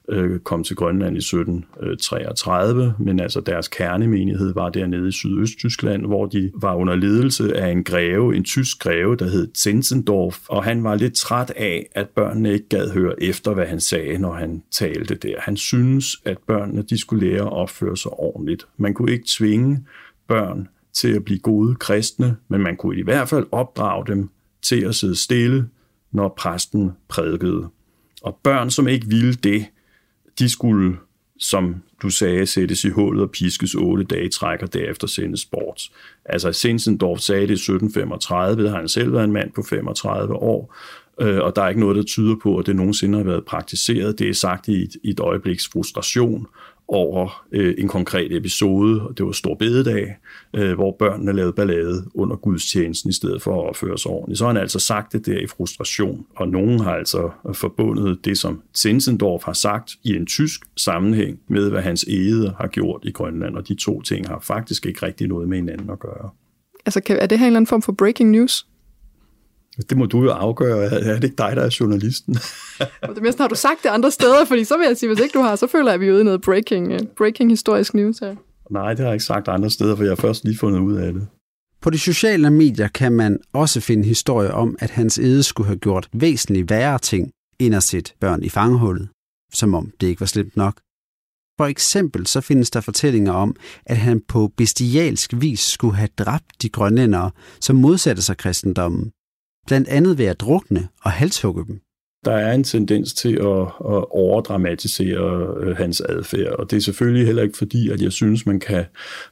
[0.09, 6.07] øh, kom til Grønland i 1733, øh, men altså deres kernemenighed var dernede i Sydøsttyskland,
[6.07, 10.64] hvor de var under ledelse af en greve, en tysk greve, der hed Zinzendorf, og
[10.64, 14.33] han var lidt træt af, at børnene ikke gad høre efter, hvad han sagde, når
[14.33, 15.35] han talte der.
[15.38, 18.67] Han synes, at børnene de skulle lære at opføre sig ordentligt.
[18.77, 19.87] Man kunne ikke tvinge
[20.29, 24.29] børn til at blive gode kristne, men man kunne i hvert fald opdrage dem
[24.62, 25.69] til at sidde stille,
[26.12, 27.69] når præsten prædikede.
[28.23, 29.67] Og børn, som ikke ville det,
[30.38, 30.97] de skulle,
[31.38, 35.83] som du sagde, sættes i hullet og piskes otte dage træk og derefter sendes bort.
[36.25, 40.35] Altså Sinsendorf sagde det i 1735, der har han selv været en mand på 35
[40.35, 40.77] år,
[41.20, 44.18] øh, og der er ikke noget, der tyder på, at det nogensinde har været praktiseret.
[44.18, 46.47] Det er sagt i et, i et øjebliks frustration,
[46.88, 50.16] over øh, en konkret episode, og det var Stor Bededag,
[50.57, 54.38] øh, hvor børnene lavede ballade under gudstjenesten i stedet for at opføre sig ordentligt.
[54.38, 58.38] Så har han altså sagt det der i frustration, og nogen har altså forbundet det,
[58.38, 63.11] som Zinzendorf har sagt i en tysk sammenhæng med, hvad hans ede har gjort i
[63.11, 66.31] Grønland, og de to ting har faktisk ikke rigtig noget med hinanden at gøre.
[66.87, 68.66] Altså, kan, er det her en eller anden form for breaking news?
[69.77, 70.85] Det må du jo afgøre.
[70.85, 72.35] Er det ikke dig, der er journalisten?
[73.15, 75.39] det meste har du sagt det andre steder, fordi så vil jeg sige, hvis ikke
[75.39, 77.95] du har, så føler jeg, at vi er ude i noget breaking, uh, breaking historisk
[77.95, 78.37] news her.
[78.71, 80.97] Nej, det har jeg ikke sagt andre steder, for jeg har først lige fundet ud
[80.97, 81.27] af det.
[81.81, 85.79] På de sociale medier kan man også finde historier om, at hans ede skulle have
[85.79, 89.09] gjort væsentligt værre ting, end at sætte børn i fangehullet,
[89.53, 90.81] som om det ikke var slemt nok.
[91.59, 93.57] For eksempel så findes der fortællinger om,
[93.87, 99.13] at han på bestialsk vis skulle have dræbt de grønlændere, som modsatte sig kristendommen,
[99.66, 101.81] blandt andet ved at drukne og halshugge dem.
[102.24, 103.61] Der er en tendens til at,
[103.94, 108.46] at overdramatisere øh, hans adfærd, og det er selvfølgelig heller ikke fordi, at jeg synes,
[108.46, 108.85] man kan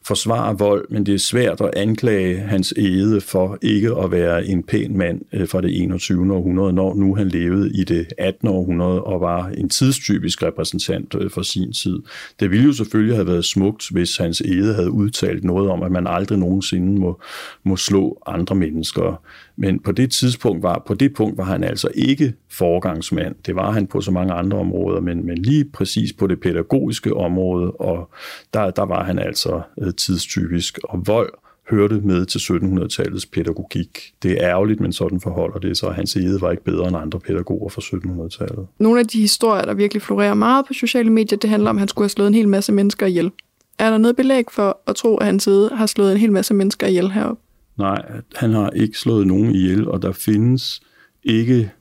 [0.07, 4.63] forsvare vold, men det er svært at anklage hans æde for ikke at være en
[4.63, 6.35] pæn mand øh, fra det 21.
[6.35, 8.49] århundrede, når nu han levede i det 18.
[8.49, 11.99] århundrede og var en tidstypisk repræsentant øh, for sin tid.
[12.41, 15.93] Det ville jo selvfølgelig have været smukt, hvis hans æde havde udtalt noget om, at
[15.93, 17.21] man aldrig nogensinde må,
[17.65, 19.23] må slå andre mennesker.
[19.57, 23.35] Men på det tidspunkt var, på det punkt var han altså ikke forgangsmand.
[23.47, 27.17] Det var han på så mange andre områder, men, men lige præcis på det pædagogiske
[27.17, 28.11] område, og
[28.55, 30.79] der, der var han altså øh, tidstypisk.
[30.85, 31.33] Og vold
[31.71, 33.99] hørte med til 1700-tallets pædagogik.
[34.23, 35.93] Det er ærgerligt, men sådan forholder det sig.
[35.93, 38.67] Hans ede var ikke bedre end andre pædagoger fra 1700-tallet.
[38.79, 41.81] Nogle af de historier, der virkelig florerer meget på sociale medier, det handler om, at
[41.81, 43.31] han skulle have slået en hel masse mennesker ihjel.
[43.79, 46.55] Er der noget belæg for at tro, at hans ede har slået en hel masse
[46.55, 47.42] mennesker ihjel heroppe?
[47.79, 50.83] Nej, han har ikke slået nogen ihjel, og der findes
[51.23, 51.73] ikke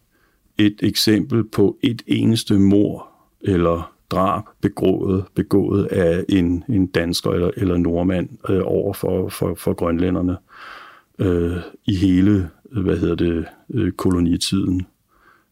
[0.58, 3.08] et eksempel på et eneste mor
[3.42, 9.56] eller drab begået, begået af en, en dansker eller, eller nordmand øh, over for, for,
[9.56, 10.38] for grønlænderne
[11.20, 14.86] øh, i hele hvad hedder det, øh, kolonitiden.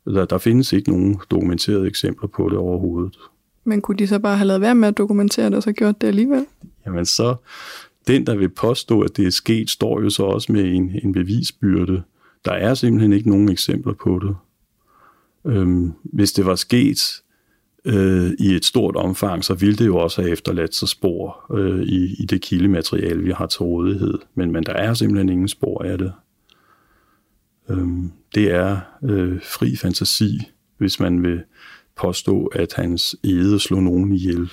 [0.06, 3.18] Der, der findes ikke nogen dokumenterede eksempler på det overhovedet.
[3.64, 6.02] Men kunne de så bare have lavet være med at dokumentere det, og så gjort
[6.02, 6.46] det alligevel?
[6.86, 7.36] Jamen så,
[8.08, 11.12] den, der vil påstå, at det er sket, står jo så også med en, en
[11.12, 12.04] bevisbyrde.
[12.46, 14.36] Der er simpelthen ikke nogen eksempler på det.
[15.46, 17.22] Øhm, hvis det var sket
[17.86, 21.82] øh, i et stort omfang, så ville det jo også have efterladt sig spor øh,
[21.82, 24.18] i, i det kildemateriale, vi har til rådighed.
[24.36, 26.14] Men, men der er simpelthen ingen spor af det.
[27.70, 30.40] Øhm, det er øh, fri fantasi,
[30.78, 31.44] hvis man vil
[31.96, 34.52] påstå, at hans ede slog nogen ihjel.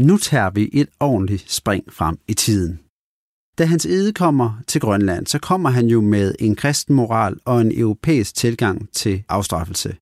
[0.00, 2.80] Nu tager vi et ordentligt spring frem i tiden.
[3.58, 7.60] Da hans ede kommer til Grønland, så kommer han jo med en kristen moral og
[7.60, 9.96] en europæisk tilgang til afstraffelse.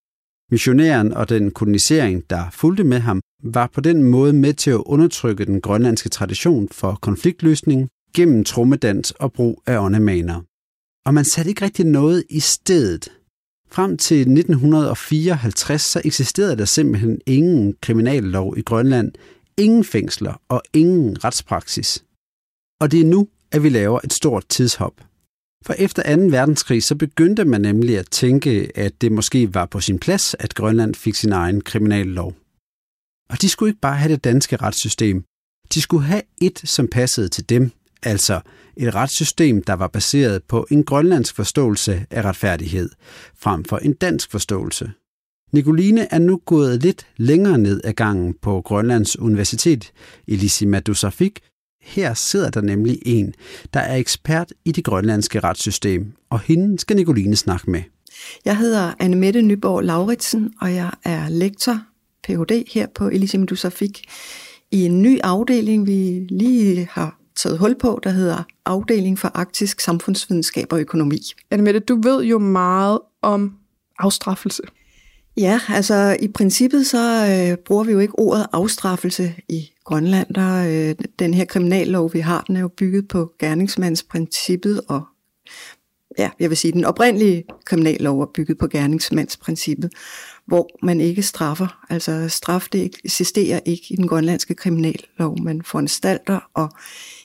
[0.50, 4.82] Missionæren og den kolonisering, der fulgte med ham, var på den måde med til at
[4.87, 10.42] undertrykke den grønlandske tradition for konfliktløsning gennem trommedans og brug af åndemaner.
[11.06, 13.08] Og man satte ikke rigtig noget i stedet.
[13.70, 19.12] Frem til 1954 så eksisterede der simpelthen ingen kriminallov i Grønland,
[19.59, 22.05] ingen fængsler og ingen retspraksis.
[22.81, 24.94] Og det er nu, at vi laver et stort tidshop.
[25.66, 26.23] For efter 2.
[26.23, 30.55] verdenskrig så begyndte man nemlig at tænke, at det måske var på sin plads, at
[30.55, 32.35] Grønland fik sin egen kriminallov.
[33.31, 35.25] Og de skulle ikke bare have det danske retssystem.
[35.75, 37.71] De skulle have et, som passede til dem,
[38.03, 38.40] altså
[38.77, 42.90] et retssystem, der var baseret på en grønlandsk forståelse af retfærdighed,
[43.38, 44.92] frem for en dansk forståelse.
[45.52, 49.92] Nicoline er nu gået lidt længere ned ad gangen på Grønlands Universitet,
[50.26, 51.40] Elisi Madusafik.
[51.82, 53.34] Her sidder der nemlig en,
[53.74, 57.82] der er ekspert i det grønlandske retssystem, og hende skal Nicoline snakke med.
[58.44, 61.82] Jeg hedder Annemette Nyborg Lauritsen, og jeg er lektor,
[62.24, 62.64] Ph.D.
[62.72, 64.04] her på Elisi Madusafik,
[64.70, 69.80] i en ny afdeling, vi lige har taget hul på, der hedder Afdeling for Arktisk
[69.80, 71.20] Samfundsvidenskab og Økonomi.
[71.50, 73.52] Annemette, du ved jo meget om
[73.98, 74.62] afstraffelse.
[75.38, 80.35] Ja, altså i princippet så øh, bruger vi jo ikke ordet afstraffelse i Grønland.
[80.35, 85.03] Der, øh, den her kriminallov, vi har, den er jo bygget på gerningsmandsprincippet, og
[86.18, 89.90] ja, jeg vil sige, den oprindelige kriminallov er bygget på gerningsmandsprincippet,
[90.46, 91.85] hvor man ikke straffer.
[91.90, 95.42] Altså straf, det eksisterer ikke i den grønlandske kriminallov.
[95.42, 96.70] Man foranstalter, og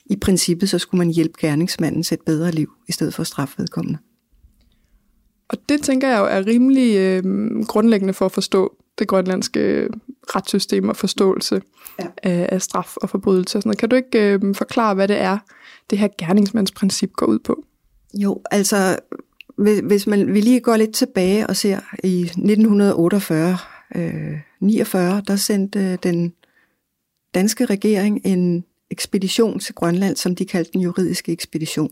[0.06, 3.26] i princippet så skulle man hjælpe gerningsmanden til et bedre liv, i stedet for at
[3.26, 3.98] straffe vedkommende.
[5.48, 7.24] Og det tænker jeg jo er rimelig øh,
[7.66, 9.88] grundlæggende for at forstå det grønlandske
[10.36, 11.62] retssystem og forståelse
[11.98, 12.06] ja.
[12.22, 13.60] af, af straf og forbrydelse.
[13.60, 15.38] Sådan Kan du ikke øh, forklare, hvad det er,
[15.90, 17.64] det her gerningsmandsprincip går ud på?
[18.14, 18.98] Jo, altså
[19.82, 23.56] hvis man vi lige går lidt tilbage og ser i 1948,
[23.94, 26.32] øh, 49, der sendte den
[27.34, 31.90] danske regering en ekspedition til Grønland, som de kaldte den juridiske ekspedition.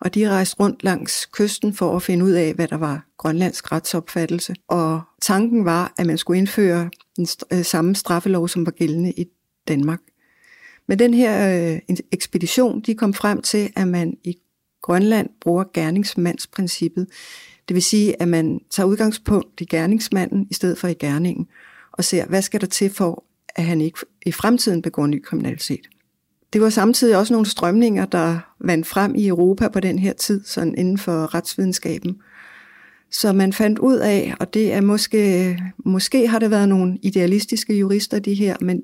[0.00, 3.72] Og de rejste rundt langs kysten for at finde ud af, hvad der var grønlandsk
[3.72, 4.54] retsopfattelse.
[4.68, 9.26] Og tanken var, at man skulle indføre den øh, samme straffelov, som var gældende i
[9.68, 10.00] Danmark.
[10.86, 14.38] Men den her øh, ekspedition, de kom frem til, at man i
[14.82, 17.06] Grønland bruger gerningsmandsprincippet.
[17.68, 21.46] Det vil sige, at man tager udgangspunkt i gerningsmanden i stedet for i gerningen,
[21.92, 25.88] og ser, hvad skal der til for, at han ikke i fremtiden begår ny kriminalitet.
[26.52, 30.44] Det var samtidig også nogle strømninger, der vandt frem i Europa på den her tid,
[30.44, 32.16] sådan inden for retsvidenskaben.
[33.10, 37.74] Så man fandt ud af, og det er måske, måske har det været nogle idealistiske
[37.74, 38.82] jurister, de her, men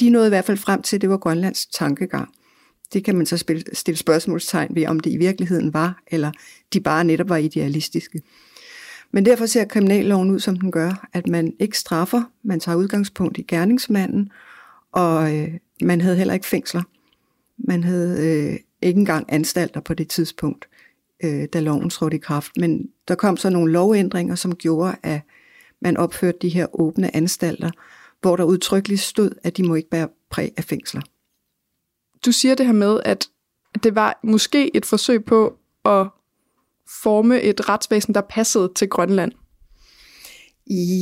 [0.00, 2.28] de nåede i hvert fald frem til, at det var Grønlands tankegang.
[2.92, 6.32] Det kan man så spille, stille spørgsmålstegn ved, om det i virkeligheden var, eller
[6.72, 8.22] de bare netop var idealistiske.
[9.12, 13.38] Men derfor ser kriminalloven ud, som den gør, at man ikke straffer, man tager udgangspunkt
[13.38, 14.30] i gerningsmanden,
[14.92, 15.48] og øh,
[15.82, 16.82] man havde heller ikke fængsler.
[17.64, 20.68] Man havde øh, ikke engang anstalter på det tidspunkt,
[21.24, 22.56] øh, da loven trådte i kraft.
[22.56, 25.20] Men der kom så nogle lovændringer, som gjorde, at
[25.80, 27.70] man opførte de her åbne anstalter,
[28.20, 31.02] hvor der udtrykkeligt stod, at de må ikke bære præg af fængsler.
[32.26, 33.28] Du siger det her med, at
[33.82, 36.06] det var måske et forsøg på at
[37.02, 39.32] forme et retsvæsen, der passede til Grønland.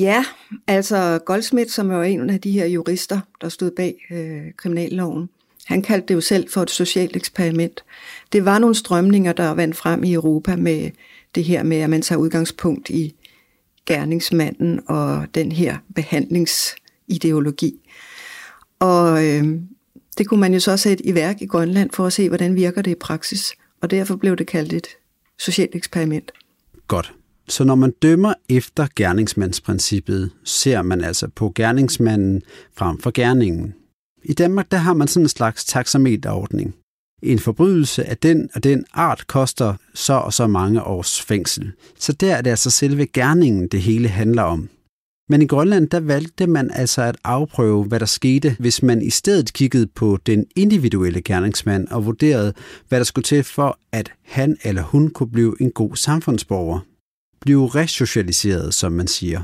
[0.01, 0.25] Ja,
[0.67, 5.29] altså Goldsmith, som var en af de her jurister, der stod bag øh, kriminalloven,
[5.69, 7.85] han kaldte det jo selv for et socialt eksperiment.
[8.33, 10.91] Det var nogle strømninger, der vandt frem i Europa med
[11.35, 13.15] det her med, at man tager udgangspunkt i
[13.87, 17.73] gerningsmanden og den her behandlingsideologi.
[18.79, 19.45] Og øh,
[20.19, 22.83] det kunne man jo så sætte i værk i Grønland for at se, hvordan virker
[22.83, 23.53] det i praksis.
[23.81, 24.87] Og derfor blev det kaldt et
[25.39, 26.33] socialt eksperiment.
[26.87, 27.15] Godt.
[27.49, 32.43] Så når man dømmer efter gerningsmandsprincippet, ser man altså på gerningsmanden
[32.77, 33.75] frem for gerningen.
[34.29, 36.75] I Danmark der har man sådan en slags taxameterordning.
[37.23, 41.73] En forbrydelse af den og den art koster så og så mange års fængsel.
[41.99, 44.69] Så der er det altså selve gerningen, det hele handler om.
[45.29, 49.11] Men i Grønland, der valgte man altså at afprøve, hvad der skete, hvis man i
[49.11, 52.53] stedet kiggede på den individuelle gerningsmand og vurderede,
[52.89, 56.81] hvad der skulle til for, at han eller hun kunne blive en god samfundsborger.
[57.41, 59.43] Blive resocialiseret, som man siger.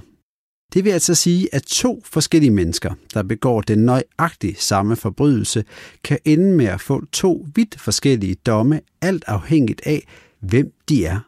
[0.73, 5.65] Det vil altså sige, at to forskellige mennesker, der begår den nøjagtigt samme forbrydelse,
[6.05, 10.07] kan ende med at få to vidt forskellige domme, alt afhængigt af,
[10.41, 11.21] hvem de er.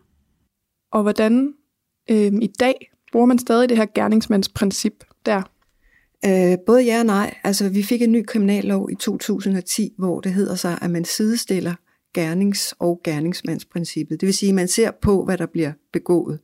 [0.93, 1.55] Og hvordan
[2.11, 5.43] øh, i dag bruger man stadig det her gerningsmandsprincip der?
[6.25, 7.35] Øh, både ja og nej.
[7.45, 11.75] Altså, vi fik en ny kriminallov i 2010, hvor det hedder sig, at man sidestiller
[12.19, 14.21] gernings- og gerningsmandsprincippet.
[14.21, 16.41] Det vil sige, at man ser på, hvad der bliver begået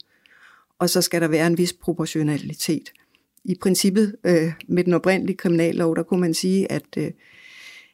[0.79, 2.93] og så skal der være en vis proportionalitet.
[3.45, 7.11] I princippet øh, med den oprindelige kriminallov, der kunne man sige, at øh,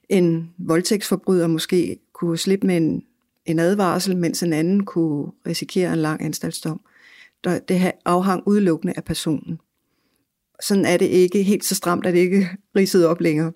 [0.09, 3.05] en voldtægtsforbryder måske kunne slippe med en,
[3.47, 6.81] en advarsel, mens en anden kunne risikere en lang anstaltsdom.
[7.45, 9.61] Der, det afhang udelukkende af personen.
[10.63, 11.43] Sådan er det ikke.
[11.43, 13.53] Helt så stramt er det ikke ridset op længere.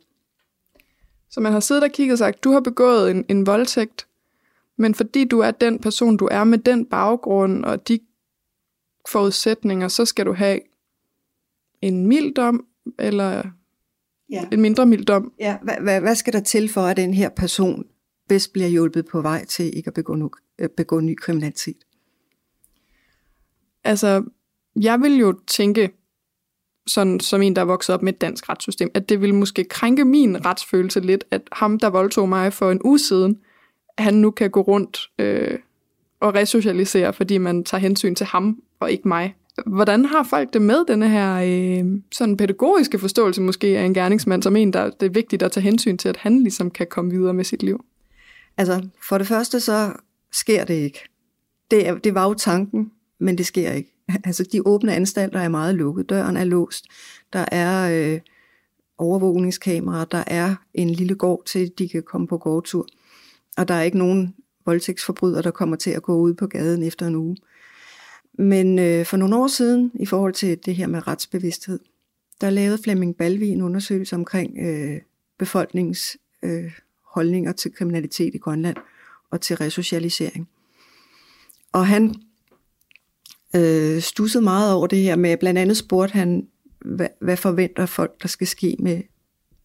[1.31, 4.07] Så man har siddet og kigget og sagt, du har begået en, en voldtægt,
[4.79, 7.99] men fordi du er den person, du er med den baggrund og de
[9.09, 10.61] forudsætninger, så skal du have
[11.81, 12.67] en mild dom,
[12.99, 13.43] eller
[14.31, 14.49] ja.
[14.53, 15.33] en mindre mild dom.
[15.39, 17.85] Ja, hvad, hvad, hvad skal der til for, at den her person
[18.29, 21.77] bedst bliver hjulpet på vej til ikke at begå, nu, øh, begå ny kriminalitet?
[23.85, 24.25] Altså,
[24.77, 25.91] jeg vil jo tænke,
[26.87, 29.65] sådan som en, der er vokset op med et dansk retssystem, at det ville måske
[29.65, 33.41] krænke min retsfølelse lidt, at ham, der voldtog mig for en uge siden,
[33.99, 35.59] han nu kan gå rundt øh,
[36.23, 39.35] og resocialisere, fordi man tager hensyn til ham og ikke mig.
[39.67, 44.43] Hvordan har folk det med denne her øh, sådan pædagogiske forståelse måske af en gerningsmand
[44.43, 47.11] som en, der det er vigtigt at tage hensyn til, at han ligesom kan komme
[47.11, 47.85] videre med sit liv?
[48.57, 49.93] Altså, for det første så
[50.33, 50.99] sker det ikke.
[51.71, 53.89] Det, er, det var jo tanken, men det sker ikke.
[54.25, 56.11] Altså, de åbne anstalter er meget lukket.
[56.11, 56.85] Døren er låst.
[57.33, 58.21] Der er øh,
[58.99, 60.05] overvågningskameraer.
[60.05, 62.87] Der er en lille gård til, de kan komme på gårdtur.
[63.57, 64.35] Og der er ikke nogen
[64.67, 67.37] voldtægtsforbryder, der kommer til at gå ud på gaden efter en uge.
[68.39, 71.79] Men øh, for nogle år siden, i forhold til det her med retsbevidsthed,
[72.41, 75.01] der lavede Flemming Balvi en undersøgelse omkring øh,
[75.39, 76.73] befolkningens øh,
[77.05, 78.77] holdninger til kriminalitet i Grønland
[79.31, 80.49] og til resocialisering.
[81.73, 82.15] Og han
[83.57, 86.49] øh, stussede meget over det her med, blandt andet spurgte han,
[86.85, 89.03] hvad, hvad forventer folk, der skal ske med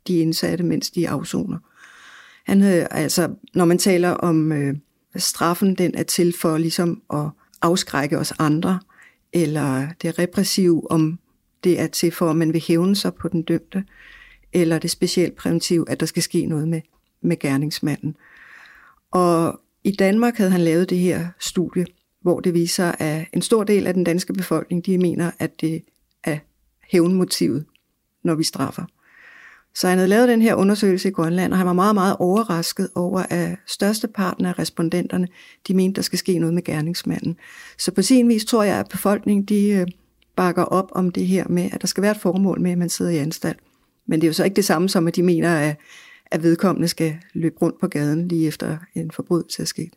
[0.08, 1.58] de indsatte, mens de afsoner.
[2.44, 4.76] Han havde, altså, når man taler om øh,
[5.18, 7.30] straffen, den er til for ligesom at
[7.62, 8.80] afskrække os andre,
[9.34, 11.20] eller det repressive, om
[11.64, 13.84] det er til for, at man vil hævne sig på den dømte,
[14.54, 16.82] eller det specielt præventiv, at der skal ske noget med,
[17.22, 18.16] med gerningsmanden.
[19.12, 21.86] Og i Danmark havde han lavet det her studie,
[22.22, 25.84] hvor det viser, at en stor del af den danske befolkning, de mener, at det
[26.24, 26.38] er
[26.92, 27.66] hævnmotivet,
[28.24, 28.86] når vi straffer.
[29.80, 32.90] Så han havde lavet den her undersøgelse i Grønland, og han var meget, meget overrasket
[32.96, 35.28] over, at størsteparten af respondenterne,
[35.68, 37.38] de mente, der skal ske noget med gerningsmanden.
[37.78, 39.88] Så på sin vis tror jeg, at befolkningen, de øh,
[40.36, 42.90] bakker op om det her med, at der skal være et formål med, at man
[42.90, 43.58] sidder i anstalt.
[44.08, 45.76] Men det er jo så ikke det samme som, at de mener, at,
[46.26, 49.94] at vedkommende skal løbe rundt på gaden lige efter en forbrydelse er sket.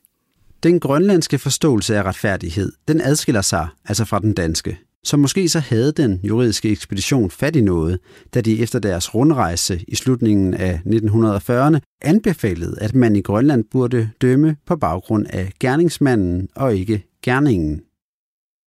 [0.63, 4.79] Den grønlandske forståelse af retfærdighed, den adskiller sig altså fra den danske.
[5.05, 7.99] Så måske så havde den juridiske ekspedition fat i noget,
[8.35, 14.11] da de efter deres rundrejse i slutningen af 1940'erne anbefalede, at man i Grønland burde
[14.21, 17.83] dømme på baggrund af gerningsmanden og ikke gerningen.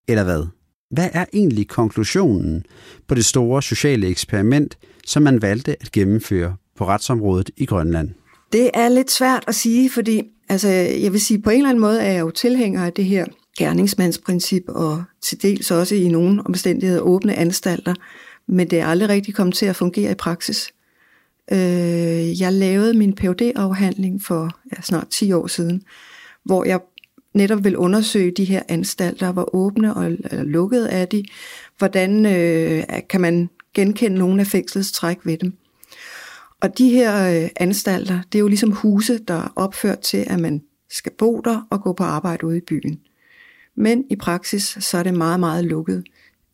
[0.07, 0.45] Eller hvad?
[0.91, 2.65] Hvad er egentlig konklusionen
[3.07, 4.77] på det store sociale eksperiment,
[5.07, 8.09] som man valgte at gennemføre på retsområdet i Grønland?
[8.51, 11.81] Det er lidt svært at sige, fordi altså, jeg vil sige, på en eller anden
[11.81, 13.25] måde er jeg jo tilhænger af det her
[13.57, 17.93] gerningsmandsprincip og til dels også i nogle omstændigheder åbne anstalter,
[18.47, 20.73] men det er aldrig rigtig kommet til at fungere i praksis.
[21.51, 25.83] Øh, jeg lavede min phd afhandling for ja, snart 10 år siden,
[26.45, 26.79] hvor jeg
[27.33, 31.23] netop vil undersøge de her anstalter, hvor åbne og eller lukkede er de,
[31.77, 35.53] hvordan øh, kan man genkende nogle af fængslets træk ved dem.
[36.61, 40.39] Og de her øh, anstalter, det er jo ligesom huse, der er opført til, at
[40.39, 42.99] man skal bo der og gå på arbejde ude i byen.
[43.75, 46.03] Men i praksis, så er det meget, meget lukkede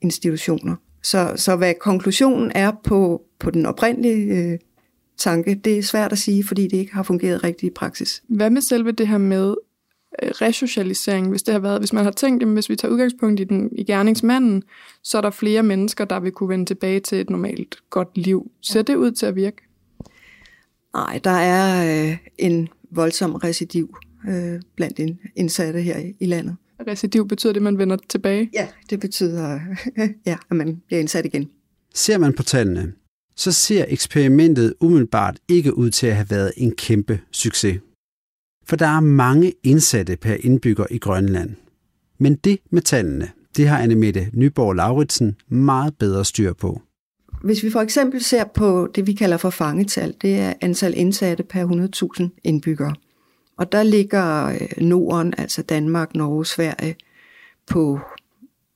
[0.01, 0.75] institutioner.
[1.03, 4.59] Så, så hvad konklusionen er på, på den oprindelige øh,
[5.17, 8.23] tanke, det er svært at sige, fordi det ikke har fungeret rigtigt i praksis.
[8.27, 9.55] Hvad med selve det her med
[10.23, 13.39] øh, resocialisering, hvis det har været, hvis man har tænkt, at hvis vi tager udgangspunkt
[13.39, 14.63] i, den, i gerningsmanden,
[15.03, 18.51] så er der flere mennesker, der vil kunne vende tilbage til et normalt godt liv.
[18.61, 19.61] Ser det ud til at virke?
[20.93, 23.95] Nej, der er øh, en voldsom recidiv
[24.29, 26.55] øh, blandt indsatte her i, i landet.
[26.87, 28.49] Recidiv betyder det, at man vender tilbage?
[28.53, 29.59] Ja, det betyder,
[30.25, 31.49] ja, at man bliver indsat igen.
[31.93, 32.93] Ser man på tallene,
[33.35, 37.79] så ser eksperimentet umiddelbart ikke ud til at have været en kæmpe succes.
[38.65, 41.55] For der er mange indsatte per indbygger i Grønland.
[42.17, 46.81] Men det med tallene, det har Annemette Nyborg Lauritsen meget bedre styr på.
[47.43, 51.43] Hvis vi for eksempel ser på det, vi kalder for fangetal, det er antal indsatte
[51.43, 51.67] per
[52.21, 52.95] 100.000 indbyggere.
[53.59, 56.95] Og der ligger øh, Norden, altså Danmark, Norge, Sverige,
[57.67, 57.99] på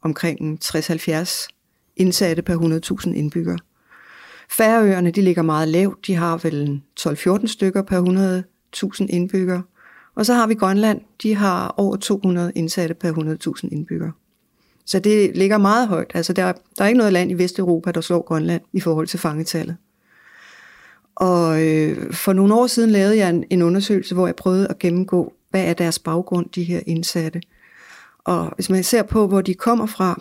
[0.02, 1.48] omkring 60-70
[1.96, 3.58] indsatte per 100.000 indbyggere.
[4.50, 6.08] Færøerne, de ligger meget lavt.
[6.08, 8.02] De har vel 12-14 stykker per
[9.00, 9.64] 100.000 indbyggere.
[10.16, 11.02] Og så har vi Grønland.
[11.24, 13.14] De har over 200 indsatte per
[13.64, 14.12] 100.000 indbyggere.
[14.86, 16.12] Så det ligger meget højt.
[16.14, 19.20] Altså der, der er ikke noget land i Vesteuropa, der slår Grønland i forhold til
[19.20, 19.76] fangetallet.
[21.16, 24.80] Og øh, for nogle år siden lavede jeg en, en undersøgelse, hvor jeg prøvede at
[24.80, 27.42] gennemgå, hvad er deres baggrund, de her indsatte.
[28.24, 30.20] Og hvis man ser på, hvor de kommer fra,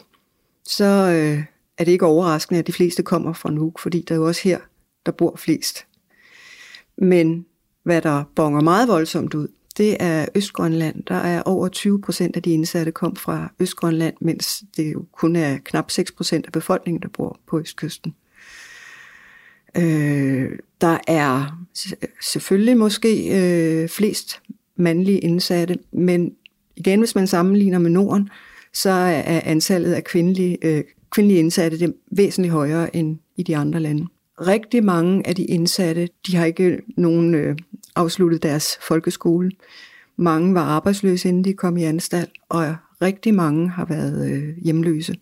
[0.65, 1.45] så øh,
[1.79, 4.41] er det ikke overraskende, at de fleste kommer fra Nuuk, fordi der er jo også
[4.45, 4.59] her,
[5.07, 5.87] der bor flest.
[6.99, 7.47] Men
[7.83, 11.03] hvad der bonger meget voldsomt ud, det er Østgrønland.
[11.03, 15.37] Der er over 20 procent af de indsatte kom fra Østgrønland, mens det jo kun
[15.37, 18.15] er knap 6 procent af befolkningen, der bor på Østkysten.
[19.77, 21.65] Øh, der er
[22.23, 24.41] selvfølgelig måske øh, flest
[24.77, 26.33] mandlige indsatte, men
[26.77, 28.29] igen, hvis man sammenligner med Norden,
[28.75, 33.81] så er antallet af kvindelige, øh, kvindelige indsatte det væsentligt højere end i de andre
[33.81, 34.07] lande.
[34.41, 37.57] Rigtig mange af de indsatte, de har ikke nogen øh,
[37.97, 39.51] afsluttet deres folkeskole.
[40.17, 45.15] Mange var arbejdsløse, inden de kom i anstalt, og rigtig mange har været øh, hjemløse,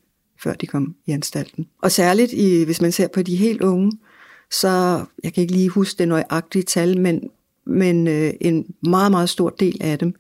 [0.43, 1.67] før de kom i anstalten.
[1.83, 3.93] Og særligt, i, hvis man ser på de helt unge,
[4.51, 7.31] så jeg kan ikke lige huske det nøjagtige tal, men,
[7.67, 10.15] men øh, en meget, meget stor del af dem,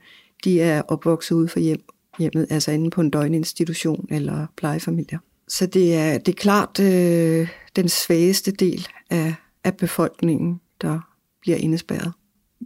[0.44, 1.82] de er opvokset ude for hjem,
[2.18, 5.18] hjemmet, altså inde på en døgninstitution eller plejefamilier.
[5.48, 11.00] Så det er, det er klart øh, den svageste del af, af befolkningen, der
[11.40, 12.12] bliver indespærret.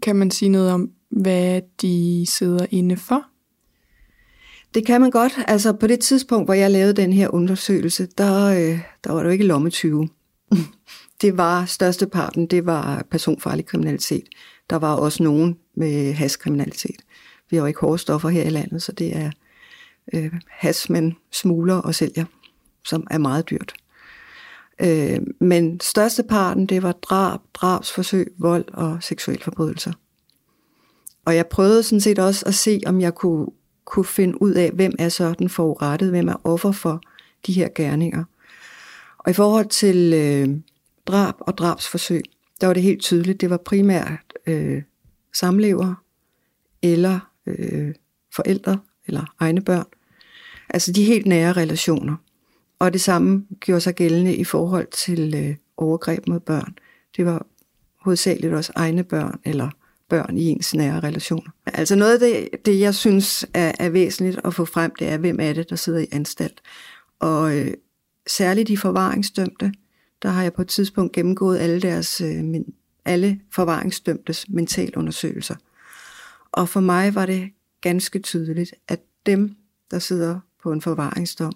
[0.03, 3.25] Kan man sige noget om, hvad de sidder inde for?
[4.75, 5.33] Det kan man godt.
[5.47, 9.27] Altså på det tidspunkt, hvor jeg lavede den her undersøgelse, der, øh, der var det
[9.27, 10.09] jo ikke lommetyve
[11.21, 14.25] det var størsteparten, det var personfarlig kriminalitet.
[14.71, 17.01] Der var også nogen med haskriminalitet.
[17.51, 19.31] Vi har jo ikke hårde stoffer her i landet, så det er
[20.13, 22.25] øh, has, man smugler og sælger,
[22.85, 23.75] som er meget dyrt.
[24.81, 29.93] Øh, men størsteparten, det var drab, drabsforsøg, vold og seksuelle forbrydelser.
[31.25, 33.47] Og jeg prøvede sådan set også at se, om jeg kunne,
[33.85, 37.01] kunne finde ud af, hvem er så den forurettede, hvem er offer for
[37.47, 38.25] de her gerninger.
[39.19, 40.49] Og i forhold til øh,
[41.07, 42.23] drab og drabsforsøg,
[42.61, 44.83] der var det helt tydeligt, det var primært øh,
[45.33, 45.95] samlever
[46.83, 47.95] eller øh,
[48.37, 49.87] forældre eller egne børn.
[50.69, 52.17] Altså de helt nære relationer.
[52.79, 56.75] Og det samme gjorde sig gældende i forhold til øh, overgreb mod børn.
[57.17, 57.47] Det var
[58.01, 59.71] hovedsageligt også egne børn eller
[60.09, 61.51] børn i ens nære relationer.
[61.67, 65.17] Altså noget af det, det jeg synes er, er væsentligt at få frem, det er,
[65.17, 66.61] hvem er det, der sidder i anstalt.
[67.21, 67.75] Og øh,
[68.27, 69.73] særligt de forvaringsdømte,
[70.25, 72.45] der har jeg på et tidspunkt gennemgået alle deres øh,
[73.05, 75.55] alle forvaringsdømtes mentalundersøgelser.
[76.53, 77.51] Og for mig var det
[77.81, 79.57] ganske tydeligt, at dem,
[79.91, 81.53] der sidder på en forvaringsdom,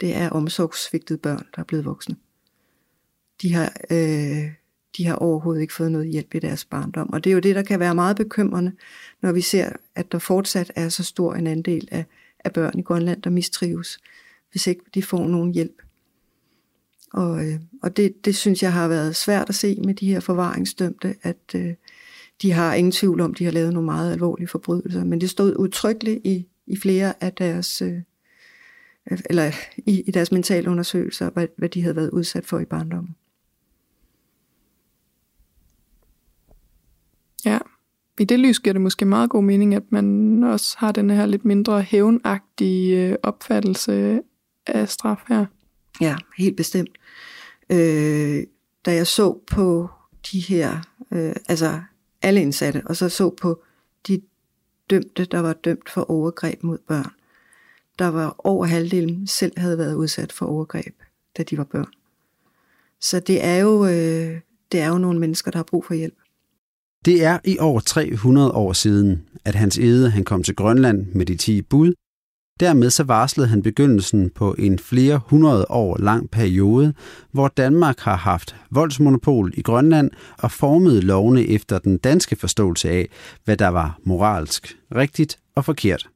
[0.00, 2.16] det er omsorgssvigtede børn, der er blevet voksne.
[3.42, 4.52] De har, øh,
[4.96, 7.12] de har overhovedet ikke fået noget hjælp i deres barndom.
[7.12, 8.72] Og det er jo det, der kan være meget bekymrende,
[9.22, 12.04] når vi ser, at der fortsat er så stor en andel af,
[12.44, 13.98] af børn i Grønland, der mistrives,
[14.50, 15.82] hvis ikke de får nogen hjælp.
[17.12, 20.20] Og, øh, og det, det synes jeg har været svært at se med de her
[20.20, 21.74] forvaringsdømte, at øh,
[22.42, 25.04] de har ingen tvivl om, de har lavet nogle meget alvorlige forbrydelser.
[25.04, 27.98] Men det stod udtrykkeligt i, i flere af deres, øh,
[29.30, 33.16] eller i, i deres mentale undersøgelser, hvad, hvad de havde været udsat for i barndommen.
[37.44, 37.58] Ja,
[38.20, 41.26] i det lys giver det måske meget god mening, at man også har den her
[41.26, 44.20] lidt mindre hævnagtige øh, opfattelse
[44.66, 45.46] af straf her.
[46.00, 46.99] Ja, helt bestemt.
[47.72, 48.42] Øh,
[48.86, 49.88] da jeg så på
[50.32, 50.80] de her,
[51.12, 51.80] øh, altså
[52.22, 53.62] alle indsatte, og så så på
[54.08, 54.22] de
[54.90, 57.10] dømte, der var dømt for overgreb mod børn,
[57.98, 60.94] der var over halvdelen selv havde været udsat for overgreb,
[61.38, 61.88] da de var børn.
[63.00, 64.40] Så det er jo, øh,
[64.72, 66.14] det er jo nogle mennesker, der har brug for hjælp.
[67.04, 71.26] Det er i over 300 år siden, at Hans Ede han kom til Grønland med
[71.26, 71.94] de 10 bud.
[72.60, 76.94] Dermed så varslede han begyndelsen på en flere hundrede år lang periode,
[77.32, 83.08] hvor Danmark har haft voldsmonopol i Grønland og formet lovene efter den danske forståelse af,
[83.44, 86.08] hvad der var moralsk, rigtigt og forkert.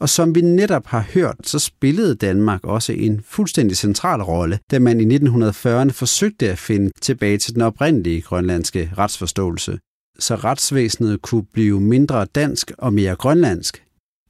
[0.00, 4.78] Og som vi netop har hørt, så spillede Danmark også en fuldstændig central rolle, da
[4.78, 9.78] man i 1940'erne forsøgte at finde tilbage til den oprindelige grønlandske retsforståelse,
[10.18, 13.82] så retsvæsenet kunne blive mindre dansk og mere grønlandsk,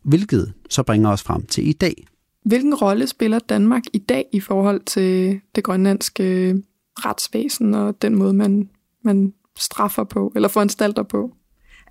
[0.03, 2.07] hvilket så bringer os frem til i dag.
[2.45, 6.57] Hvilken rolle spiller Danmark i dag i forhold til det grønlandske
[6.99, 8.69] retsvæsen og den måde, man,
[9.05, 11.35] man straffer på eller foranstalter på?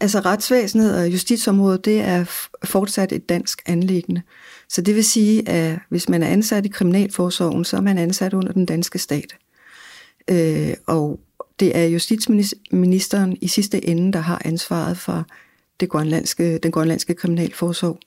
[0.02, 2.24] Altså retsvæsenet og justitsområdet, det er
[2.64, 4.22] fortsat et dansk anlæggende.
[4.70, 8.34] Så det vil sige, at hvis man er ansat i Kriminalforsorgen, så er man ansat
[8.34, 9.38] under den danske stat.
[10.28, 11.20] Øh, og
[11.60, 15.26] det er justitsministeren i sidste ende, der har ansvaret for
[15.80, 18.00] det grønlandske, den grønlandske kriminalforsorg.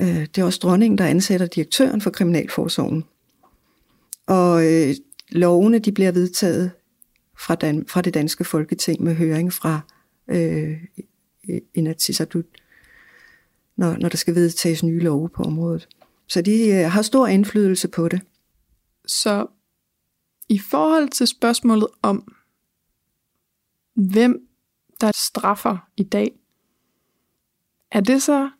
[0.00, 3.04] Øh, det er også dronningen, der ansætter direktøren for kriminalforsorgen.
[4.26, 4.94] Og øh,
[5.28, 6.70] lovene de bliver vedtaget
[7.38, 9.80] fra, Dan, fra det danske folketing med høring fra
[10.28, 10.76] øh,
[11.74, 12.44] Inatsisartut,
[13.76, 15.88] når, når der skal vedtages nye love på området.
[16.28, 18.20] Så de øh, har stor indflydelse på det.
[19.06, 19.46] Så
[20.48, 22.32] i forhold til spørgsmålet om,
[23.94, 24.48] hvem
[25.00, 26.32] der straffer i dag,
[27.92, 28.50] er det så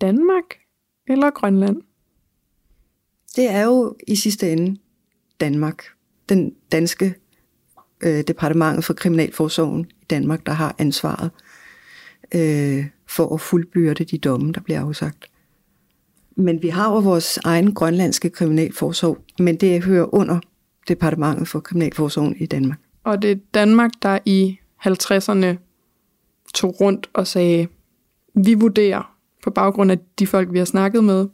[0.00, 0.44] Danmark
[1.08, 1.82] eller Grønland?
[3.36, 4.80] Det er jo i sidste ende
[5.40, 5.84] Danmark.
[6.28, 7.14] Den danske
[8.00, 11.30] øh, departementet for Kriminalforsorgen i Danmark, der har ansvaret
[12.34, 15.30] øh, for at fuldbyrde de domme, der bliver afsagt.
[16.36, 20.40] Men vi har jo vores egen grønlandske kriminalforsorg, men det hører under
[20.88, 22.78] departementet for Kriminalforsorgen i Danmark.
[23.04, 25.56] Og det er Danmark, der i 50'erne
[26.54, 27.68] tog rundt og sagde,
[28.34, 29.14] vi vurderer
[29.44, 31.26] på baggrund af de folk, vi har snakket med,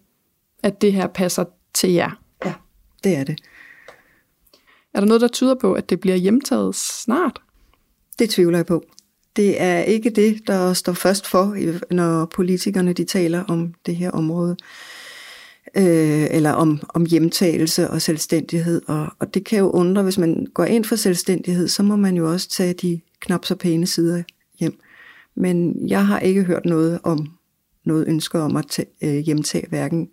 [0.62, 2.20] at det her passer til jer.
[2.44, 2.52] Ja,
[3.04, 3.40] det er det.
[4.94, 7.40] Er der noget, der tyder på, at det bliver hjemtaget snart?
[8.18, 8.84] Det tvivler jeg på.
[9.36, 11.56] Det er ikke det, der står først for,
[11.94, 14.56] når politikerne de taler om det her område.
[15.76, 18.82] Øh, eller om, om hjemtagelse og selvstændighed.
[18.86, 22.16] Og, og det kan jo undre, hvis man går ind for selvstændighed, så må man
[22.16, 24.22] jo også tage de knap så pæne sider
[24.60, 24.80] hjem.
[25.36, 27.38] Men jeg har ikke hørt noget om
[27.84, 30.08] noget ønsker om at tage, øh, hjemtage hverken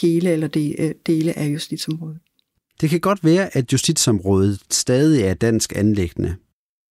[0.00, 2.18] hele eller de, øh, dele af justitsområdet.
[2.80, 6.36] Det kan godt være, at justitsområdet stadig er dansk anlæggende.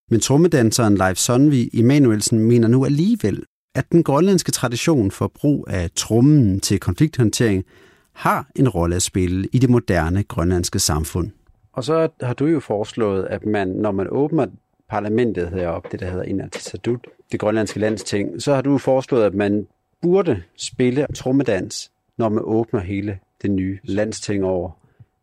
[0.10, 3.44] Men trommedanseren Leif Sonvi Emanuelsen mener nu alligevel,
[3.76, 7.66] at den grønlandske tradition for brug af trommen til konflikthåndtering
[8.14, 11.32] har en rolle at spille i det moderne grønlandske samfund.
[11.74, 14.48] Og så har du jo foreslået, at man, når man åbner
[14.90, 19.68] parlamentet heroppe, det der hedder Inatsisartut, det grønlandske landsting, så har du foreslået, at man
[20.02, 24.72] burde spille trommedans, når man åbner hele det nye landsting over.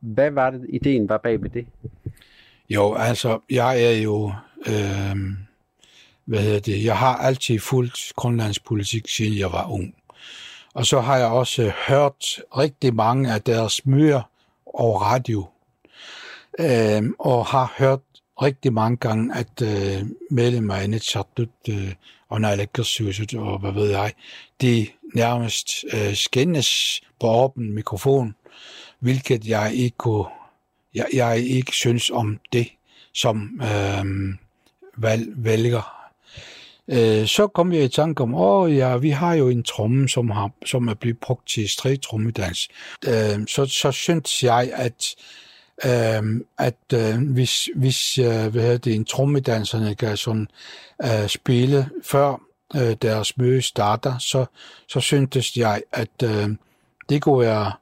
[0.00, 1.66] Hvad var det, ideen var bag ved det?
[2.70, 4.32] Jo, altså, jeg er jo,
[4.66, 5.16] øh,
[6.24, 9.94] hvad hedder det, jeg har altid fulgt Grønlands politik, siden jeg var ung.
[10.74, 14.22] Og så har jeg også hørt rigtig mange af deres møder
[14.66, 15.46] over radio,
[16.58, 18.00] øh, og har hørt
[18.42, 21.92] rigtig mange gange, at øh, medlemmer af Netchatut øh,
[22.28, 24.12] og Nalekkersyset og hvad ved jeg,
[24.60, 28.34] de nærmest øh, skændes på åben mikrofon,
[28.98, 30.26] hvilket jeg ikke kunne,
[30.94, 32.68] jeg, jeg ikke synes om det
[33.14, 34.04] som øh,
[34.96, 35.94] valg, vælger.
[36.88, 40.30] Øh, så kom jeg i tanke om, åh ja, vi har jo en tromme, som,
[40.30, 42.68] har, som er blevet brugt til stregtrommedans.
[43.06, 45.14] Øh, så, så synes jeg, at
[45.84, 50.48] øh, at øh, hvis, hvis øh, hvad hedder det, en trommedanserne kan sådan
[51.04, 52.40] øh, spille før
[52.76, 54.46] øh, deres møde starter, så,
[54.88, 56.48] så syntes jeg, at øh,
[57.08, 57.72] det kunne være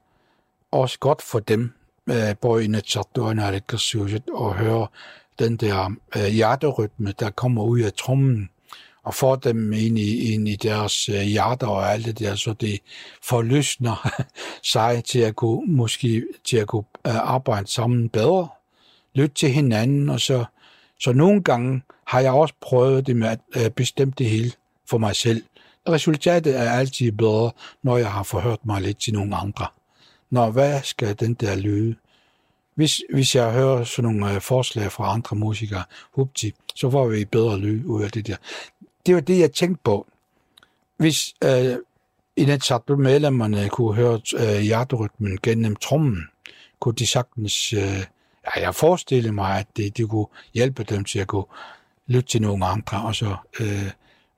[0.71, 1.71] også godt for dem,
[2.09, 4.87] øh, både i Netchatto og at høre
[5.39, 8.49] den der øh, hjerterytme, der kommer ud af trommen,
[9.03, 12.53] og får dem ind i, ind i deres øh, hjerter og alt det der, så
[12.53, 12.79] det
[13.23, 14.23] forløsner
[14.73, 18.47] sig til at kunne, måske til at kunne øh, arbejde sammen bedre,
[19.13, 20.45] lytte til hinanden, og så,
[20.99, 24.51] så nogle gange har jeg også prøvet det med at øh, bestemme det hele
[24.89, 25.43] for mig selv.
[25.89, 27.51] Resultatet er altid bedre,
[27.83, 29.67] når jeg har forhørt mig lidt til nogle andre.
[30.29, 31.95] Når hvad skal den der lyde?
[32.75, 37.59] Hvis, hvis jeg hører sådan nogle forslag fra andre musikere, hupti, så får vi bedre
[37.59, 38.35] lyd ud af det der
[39.05, 40.07] det var det, jeg tænkte på.
[40.97, 41.75] Hvis øh,
[42.35, 46.23] Inatsatbel-medlemmerne kunne høre øh, hjerterytmen gennem trommen,
[46.79, 48.05] kunne de sagtens, øh,
[48.45, 51.45] ja, jeg forestillede mig, at det, det kunne hjælpe dem til at kunne
[52.07, 53.91] lytte til nogle andre, og så øh,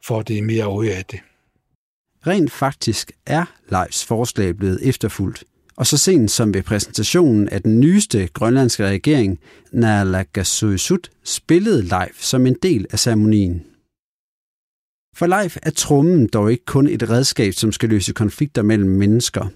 [0.05, 1.19] få det mere ud af det.
[2.27, 5.43] Rent faktisk er Leifs forslag blevet efterfulgt,
[5.75, 9.39] og så sent som ved præsentationen af den nyeste grønlandske regering,
[9.71, 13.74] Naalakkersuisut, spillede Leif som en del af ceremonien.
[15.15, 19.47] For Leif er trummen dog ikke kun et redskab, som skal løse konflikter mellem mennesker.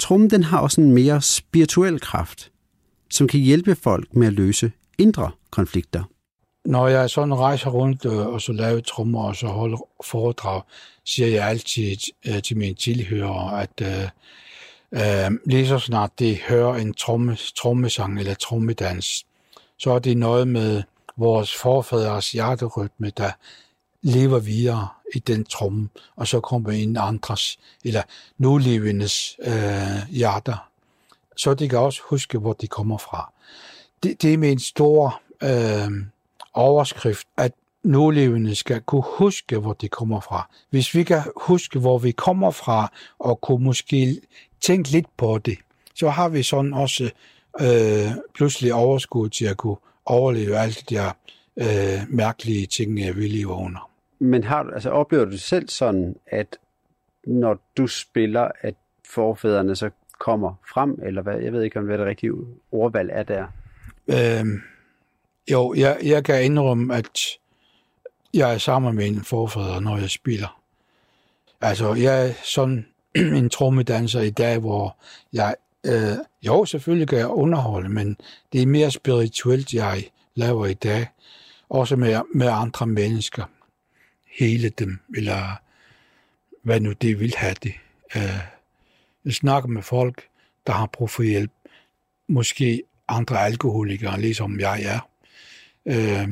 [0.00, 2.50] Trummen den har også en mere spirituel kraft,
[3.10, 6.02] som kan hjælpe folk med at løse indre konflikter.
[6.64, 10.62] Når jeg sådan rejser rundt øh, og så laver trommer og så holder foredrag,
[11.04, 14.08] siger jeg altid øh, til mine tilhørere, at øh,
[14.92, 19.26] øh, lige så snart de hører en tromme, trommesang eller trommedans,
[19.78, 20.82] så er det noget med
[21.16, 23.30] vores forfædres hjerterytme, der
[24.04, 28.02] lever videre i den tromme, og så kommer ind andres, eller
[28.38, 30.68] nulevendes øh, hjerter,
[31.36, 33.32] så de kan også huske, hvor de kommer fra.
[34.02, 35.90] Det, det er med en stor øh,
[36.52, 37.52] overskrift, at
[37.82, 40.50] nulevende skal kunne huske, hvor de kommer fra.
[40.70, 44.20] Hvis vi kan huske, hvor vi kommer fra, og kunne måske
[44.60, 45.58] tænke lidt på det,
[45.94, 47.10] så har vi sådan også
[47.60, 49.76] øh, pludselig overskud til at kunne
[50.06, 51.12] overleve alle de der
[51.56, 53.93] øh, mærkelige ting, vi lever under.
[54.24, 56.58] Men har du, altså, oplever du selv sådan, at
[57.26, 58.74] når du spiller, at
[59.08, 61.38] forfædrene så kommer frem, eller hvad?
[61.38, 62.32] Jeg ved ikke, om hvad det rigtige
[62.72, 63.46] ordvalg er der.
[64.08, 64.60] Øhm,
[65.50, 67.18] jo, jeg, jeg kan indrømme, at
[68.34, 70.60] jeg er sammen med mine forfædre, når jeg spiller.
[71.60, 72.86] Altså, jeg er sådan
[73.38, 74.96] en trommedanser i dag, hvor
[75.32, 75.54] jeg,
[75.86, 78.16] øh, jo, selvfølgelig kan jeg underholde, men
[78.52, 80.04] det er mere spirituelt, jeg
[80.34, 81.06] laver i dag.
[81.68, 83.44] Også med, med andre mennesker.
[84.38, 85.60] Hele dem, eller
[86.62, 87.74] hvad nu det vil have det.
[88.16, 88.38] Øh,
[89.24, 90.28] jeg snakker med folk,
[90.66, 91.50] der har brug for hjælp.
[92.28, 95.08] Måske andre alkoholikere, ligesom jeg er.
[95.86, 96.28] Øh,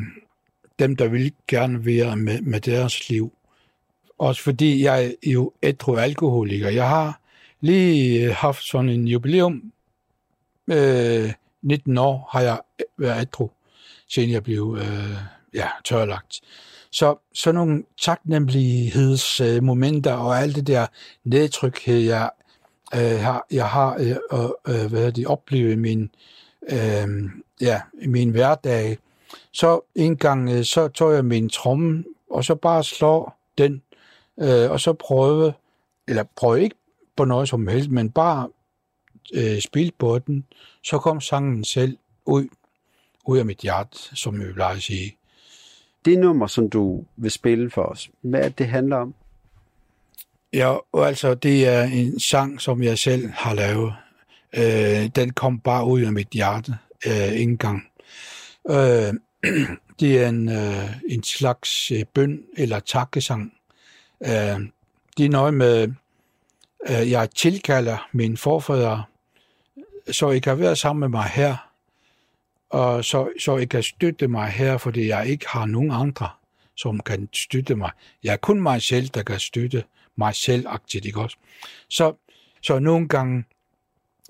[0.78, 3.32] dem, der vil gerne være med, med deres liv.
[4.18, 6.68] Også fordi jeg er jo ædru alkoholiker.
[6.68, 7.20] Jeg har
[7.61, 9.72] lige øh, haft sådan en jubilæum.
[10.70, 11.32] Øh,
[11.62, 12.61] 19 år har jeg
[12.98, 13.50] været ædru,
[14.09, 15.16] siden jeg blev øh,
[15.55, 16.40] ja, tørlagt.
[16.93, 20.86] Så sådan nogle taknemmelighedsmomenter og alt det der
[21.24, 22.30] nedtrykthed, jeg
[22.95, 24.16] øh, har, jeg har øh,
[24.68, 26.11] øh, hvad det, oplevet i min,
[26.68, 27.09] øh,
[27.61, 28.99] ja, i min hverdag,
[29.53, 33.82] så en gang, øh, så tog jeg min tromme, og så bare slår den,
[34.40, 35.53] øh, og så prøve,
[36.09, 36.76] eller prøve ikke
[37.16, 38.49] på noget som helst, men bare
[39.34, 40.47] øh, spille på den,
[40.84, 42.49] så kom sangen selv ud,
[43.26, 45.16] ud af mit hjerte, som vi plejer at sige.
[46.05, 49.14] Det nummer, som du vil spille for os, hvad det handler om?
[50.53, 53.94] Ja, altså, det er en sang, som jeg selv har lavet.
[54.57, 56.76] Øh, den kom bare ud af mit hjerte
[57.07, 57.82] øh, en gang.
[58.70, 59.14] Øh,
[60.00, 63.53] det er en, øh, en slags øh, bøn eller takkesang.
[64.22, 64.61] Øh,
[65.18, 65.88] det er noget med,
[66.88, 69.05] øh, jeg tilkalder mine forfædre,
[70.11, 71.72] så I kan være sammen med mig her,
[72.73, 76.29] og så, så I kan støtte mig her, fordi jeg ikke har nogen andre,
[76.77, 77.91] som kan støtte mig.
[78.25, 79.85] Jeg er kun mig selv, der kan støtte
[80.16, 81.37] mig selv aktivt, ikke også?
[81.89, 82.14] Så,
[82.62, 83.45] så nogle gange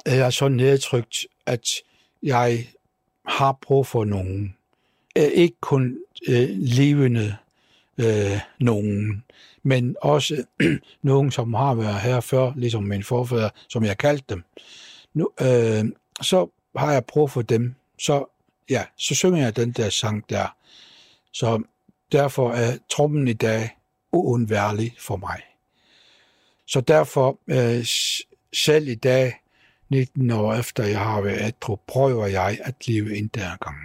[0.06, 1.68] er jeg så nedtrykt, at
[2.22, 2.66] jeg
[3.26, 4.56] har brug for nogen.
[5.18, 7.36] Øh, ikke kun øh, levende
[7.98, 9.24] øh, nogen,
[9.62, 10.44] men også
[11.02, 14.44] nogen, som har været her før, ligesom min forfædre, som jeg kaldte dem.
[15.14, 15.84] Nu, øh,
[16.20, 17.74] så har jeg brug for dem.
[17.98, 18.31] Så,
[18.72, 20.56] ja, så synger jeg den der sang der.
[21.32, 21.62] Så
[22.12, 23.70] derfor er trommen i dag
[24.12, 25.40] uundværlig for mig.
[26.66, 27.86] Så derfor, øh,
[28.52, 29.32] selv i dag,
[29.88, 33.76] 19 år efter jeg har været ædru, prøver jeg at leve ind der gang.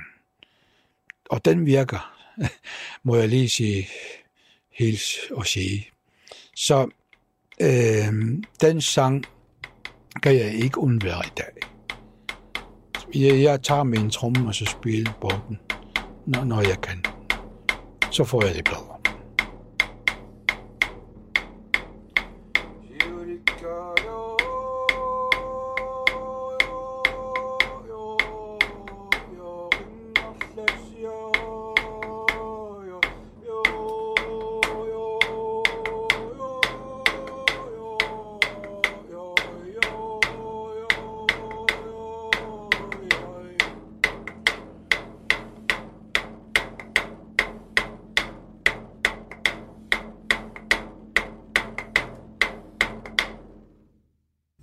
[1.29, 2.17] Og den virker,
[3.03, 3.87] må jeg lige sige,
[4.71, 5.89] hils og sige.
[6.55, 6.89] Så
[7.61, 8.13] øh,
[8.61, 9.25] den sang
[10.23, 11.56] kan jeg ikke undvære i dag.
[13.15, 15.59] Jeg, jeg tager min tromme og så spiller bolden,
[16.25, 17.05] når, når jeg kan.
[18.11, 18.96] Så får jeg det bedre.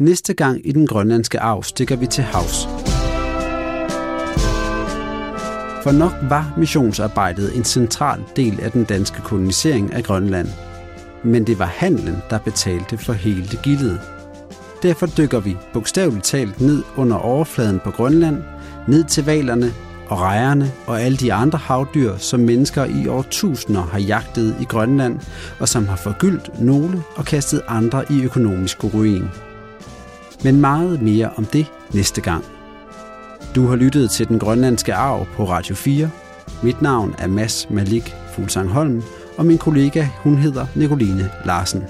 [0.05, 2.69] Næste gang i den grønlandske arv stikker vi til havs.
[5.83, 10.49] For nok var missionsarbejdet en central del af den danske kolonisering af Grønland.
[11.23, 14.01] Men det var handlen, der betalte for hele gildet.
[14.83, 18.43] Derfor dykker vi bogstaveligt talt ned under overfladen på Grønland,
[18.89, 19.73] ned til valerne
[20.09, 25.21] og rejerne og alle de andre havdyr, som mennesker i årtusinder har jagtet i Grønland,
[25.61, 29.25] og som har forgyldt nogle og kastet andre i økonomisk ruin.
[30.45, 32.45] Men meget mere om det næste gang.
[33.55, 36.11] Du har lyttet til Den Grønlandske Arv på Radio 4.
[36.63, 39.03] Mit navn er Mads Malik Fuglsang Holm,
[39.39, 41.85] og min kollega, hun hedder Nicoline Larsen.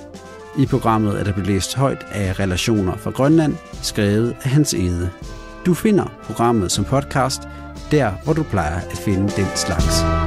[0.59, 5.11] I programmet er der blevet læst højt af Relationer fra Grønland, skrevet af Hans Ede.
[5.67, 7.43] Du finder programmet som podcast,
[7.91, 10.24] der hvor du plejer at finde den slags.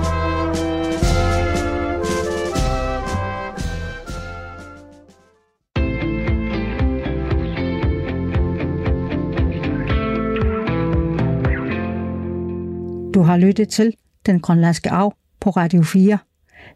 [13.37, 13.93] Har lyttet til
[14.25, 16.17] Den Grønlandske Arv på Radio 4,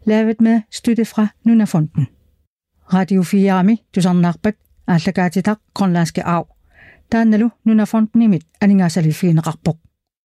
[0.04, 2.06] lavet med støtte fra Nunafonden.
[2.92, 4.54] Radio 4 Ami, du sådan nakbet,
[5.74, 6.46] Grønlandske Arv.
[7.10, 9.76] Taannalu Nunafonden imit, aningasali fiin Rapport.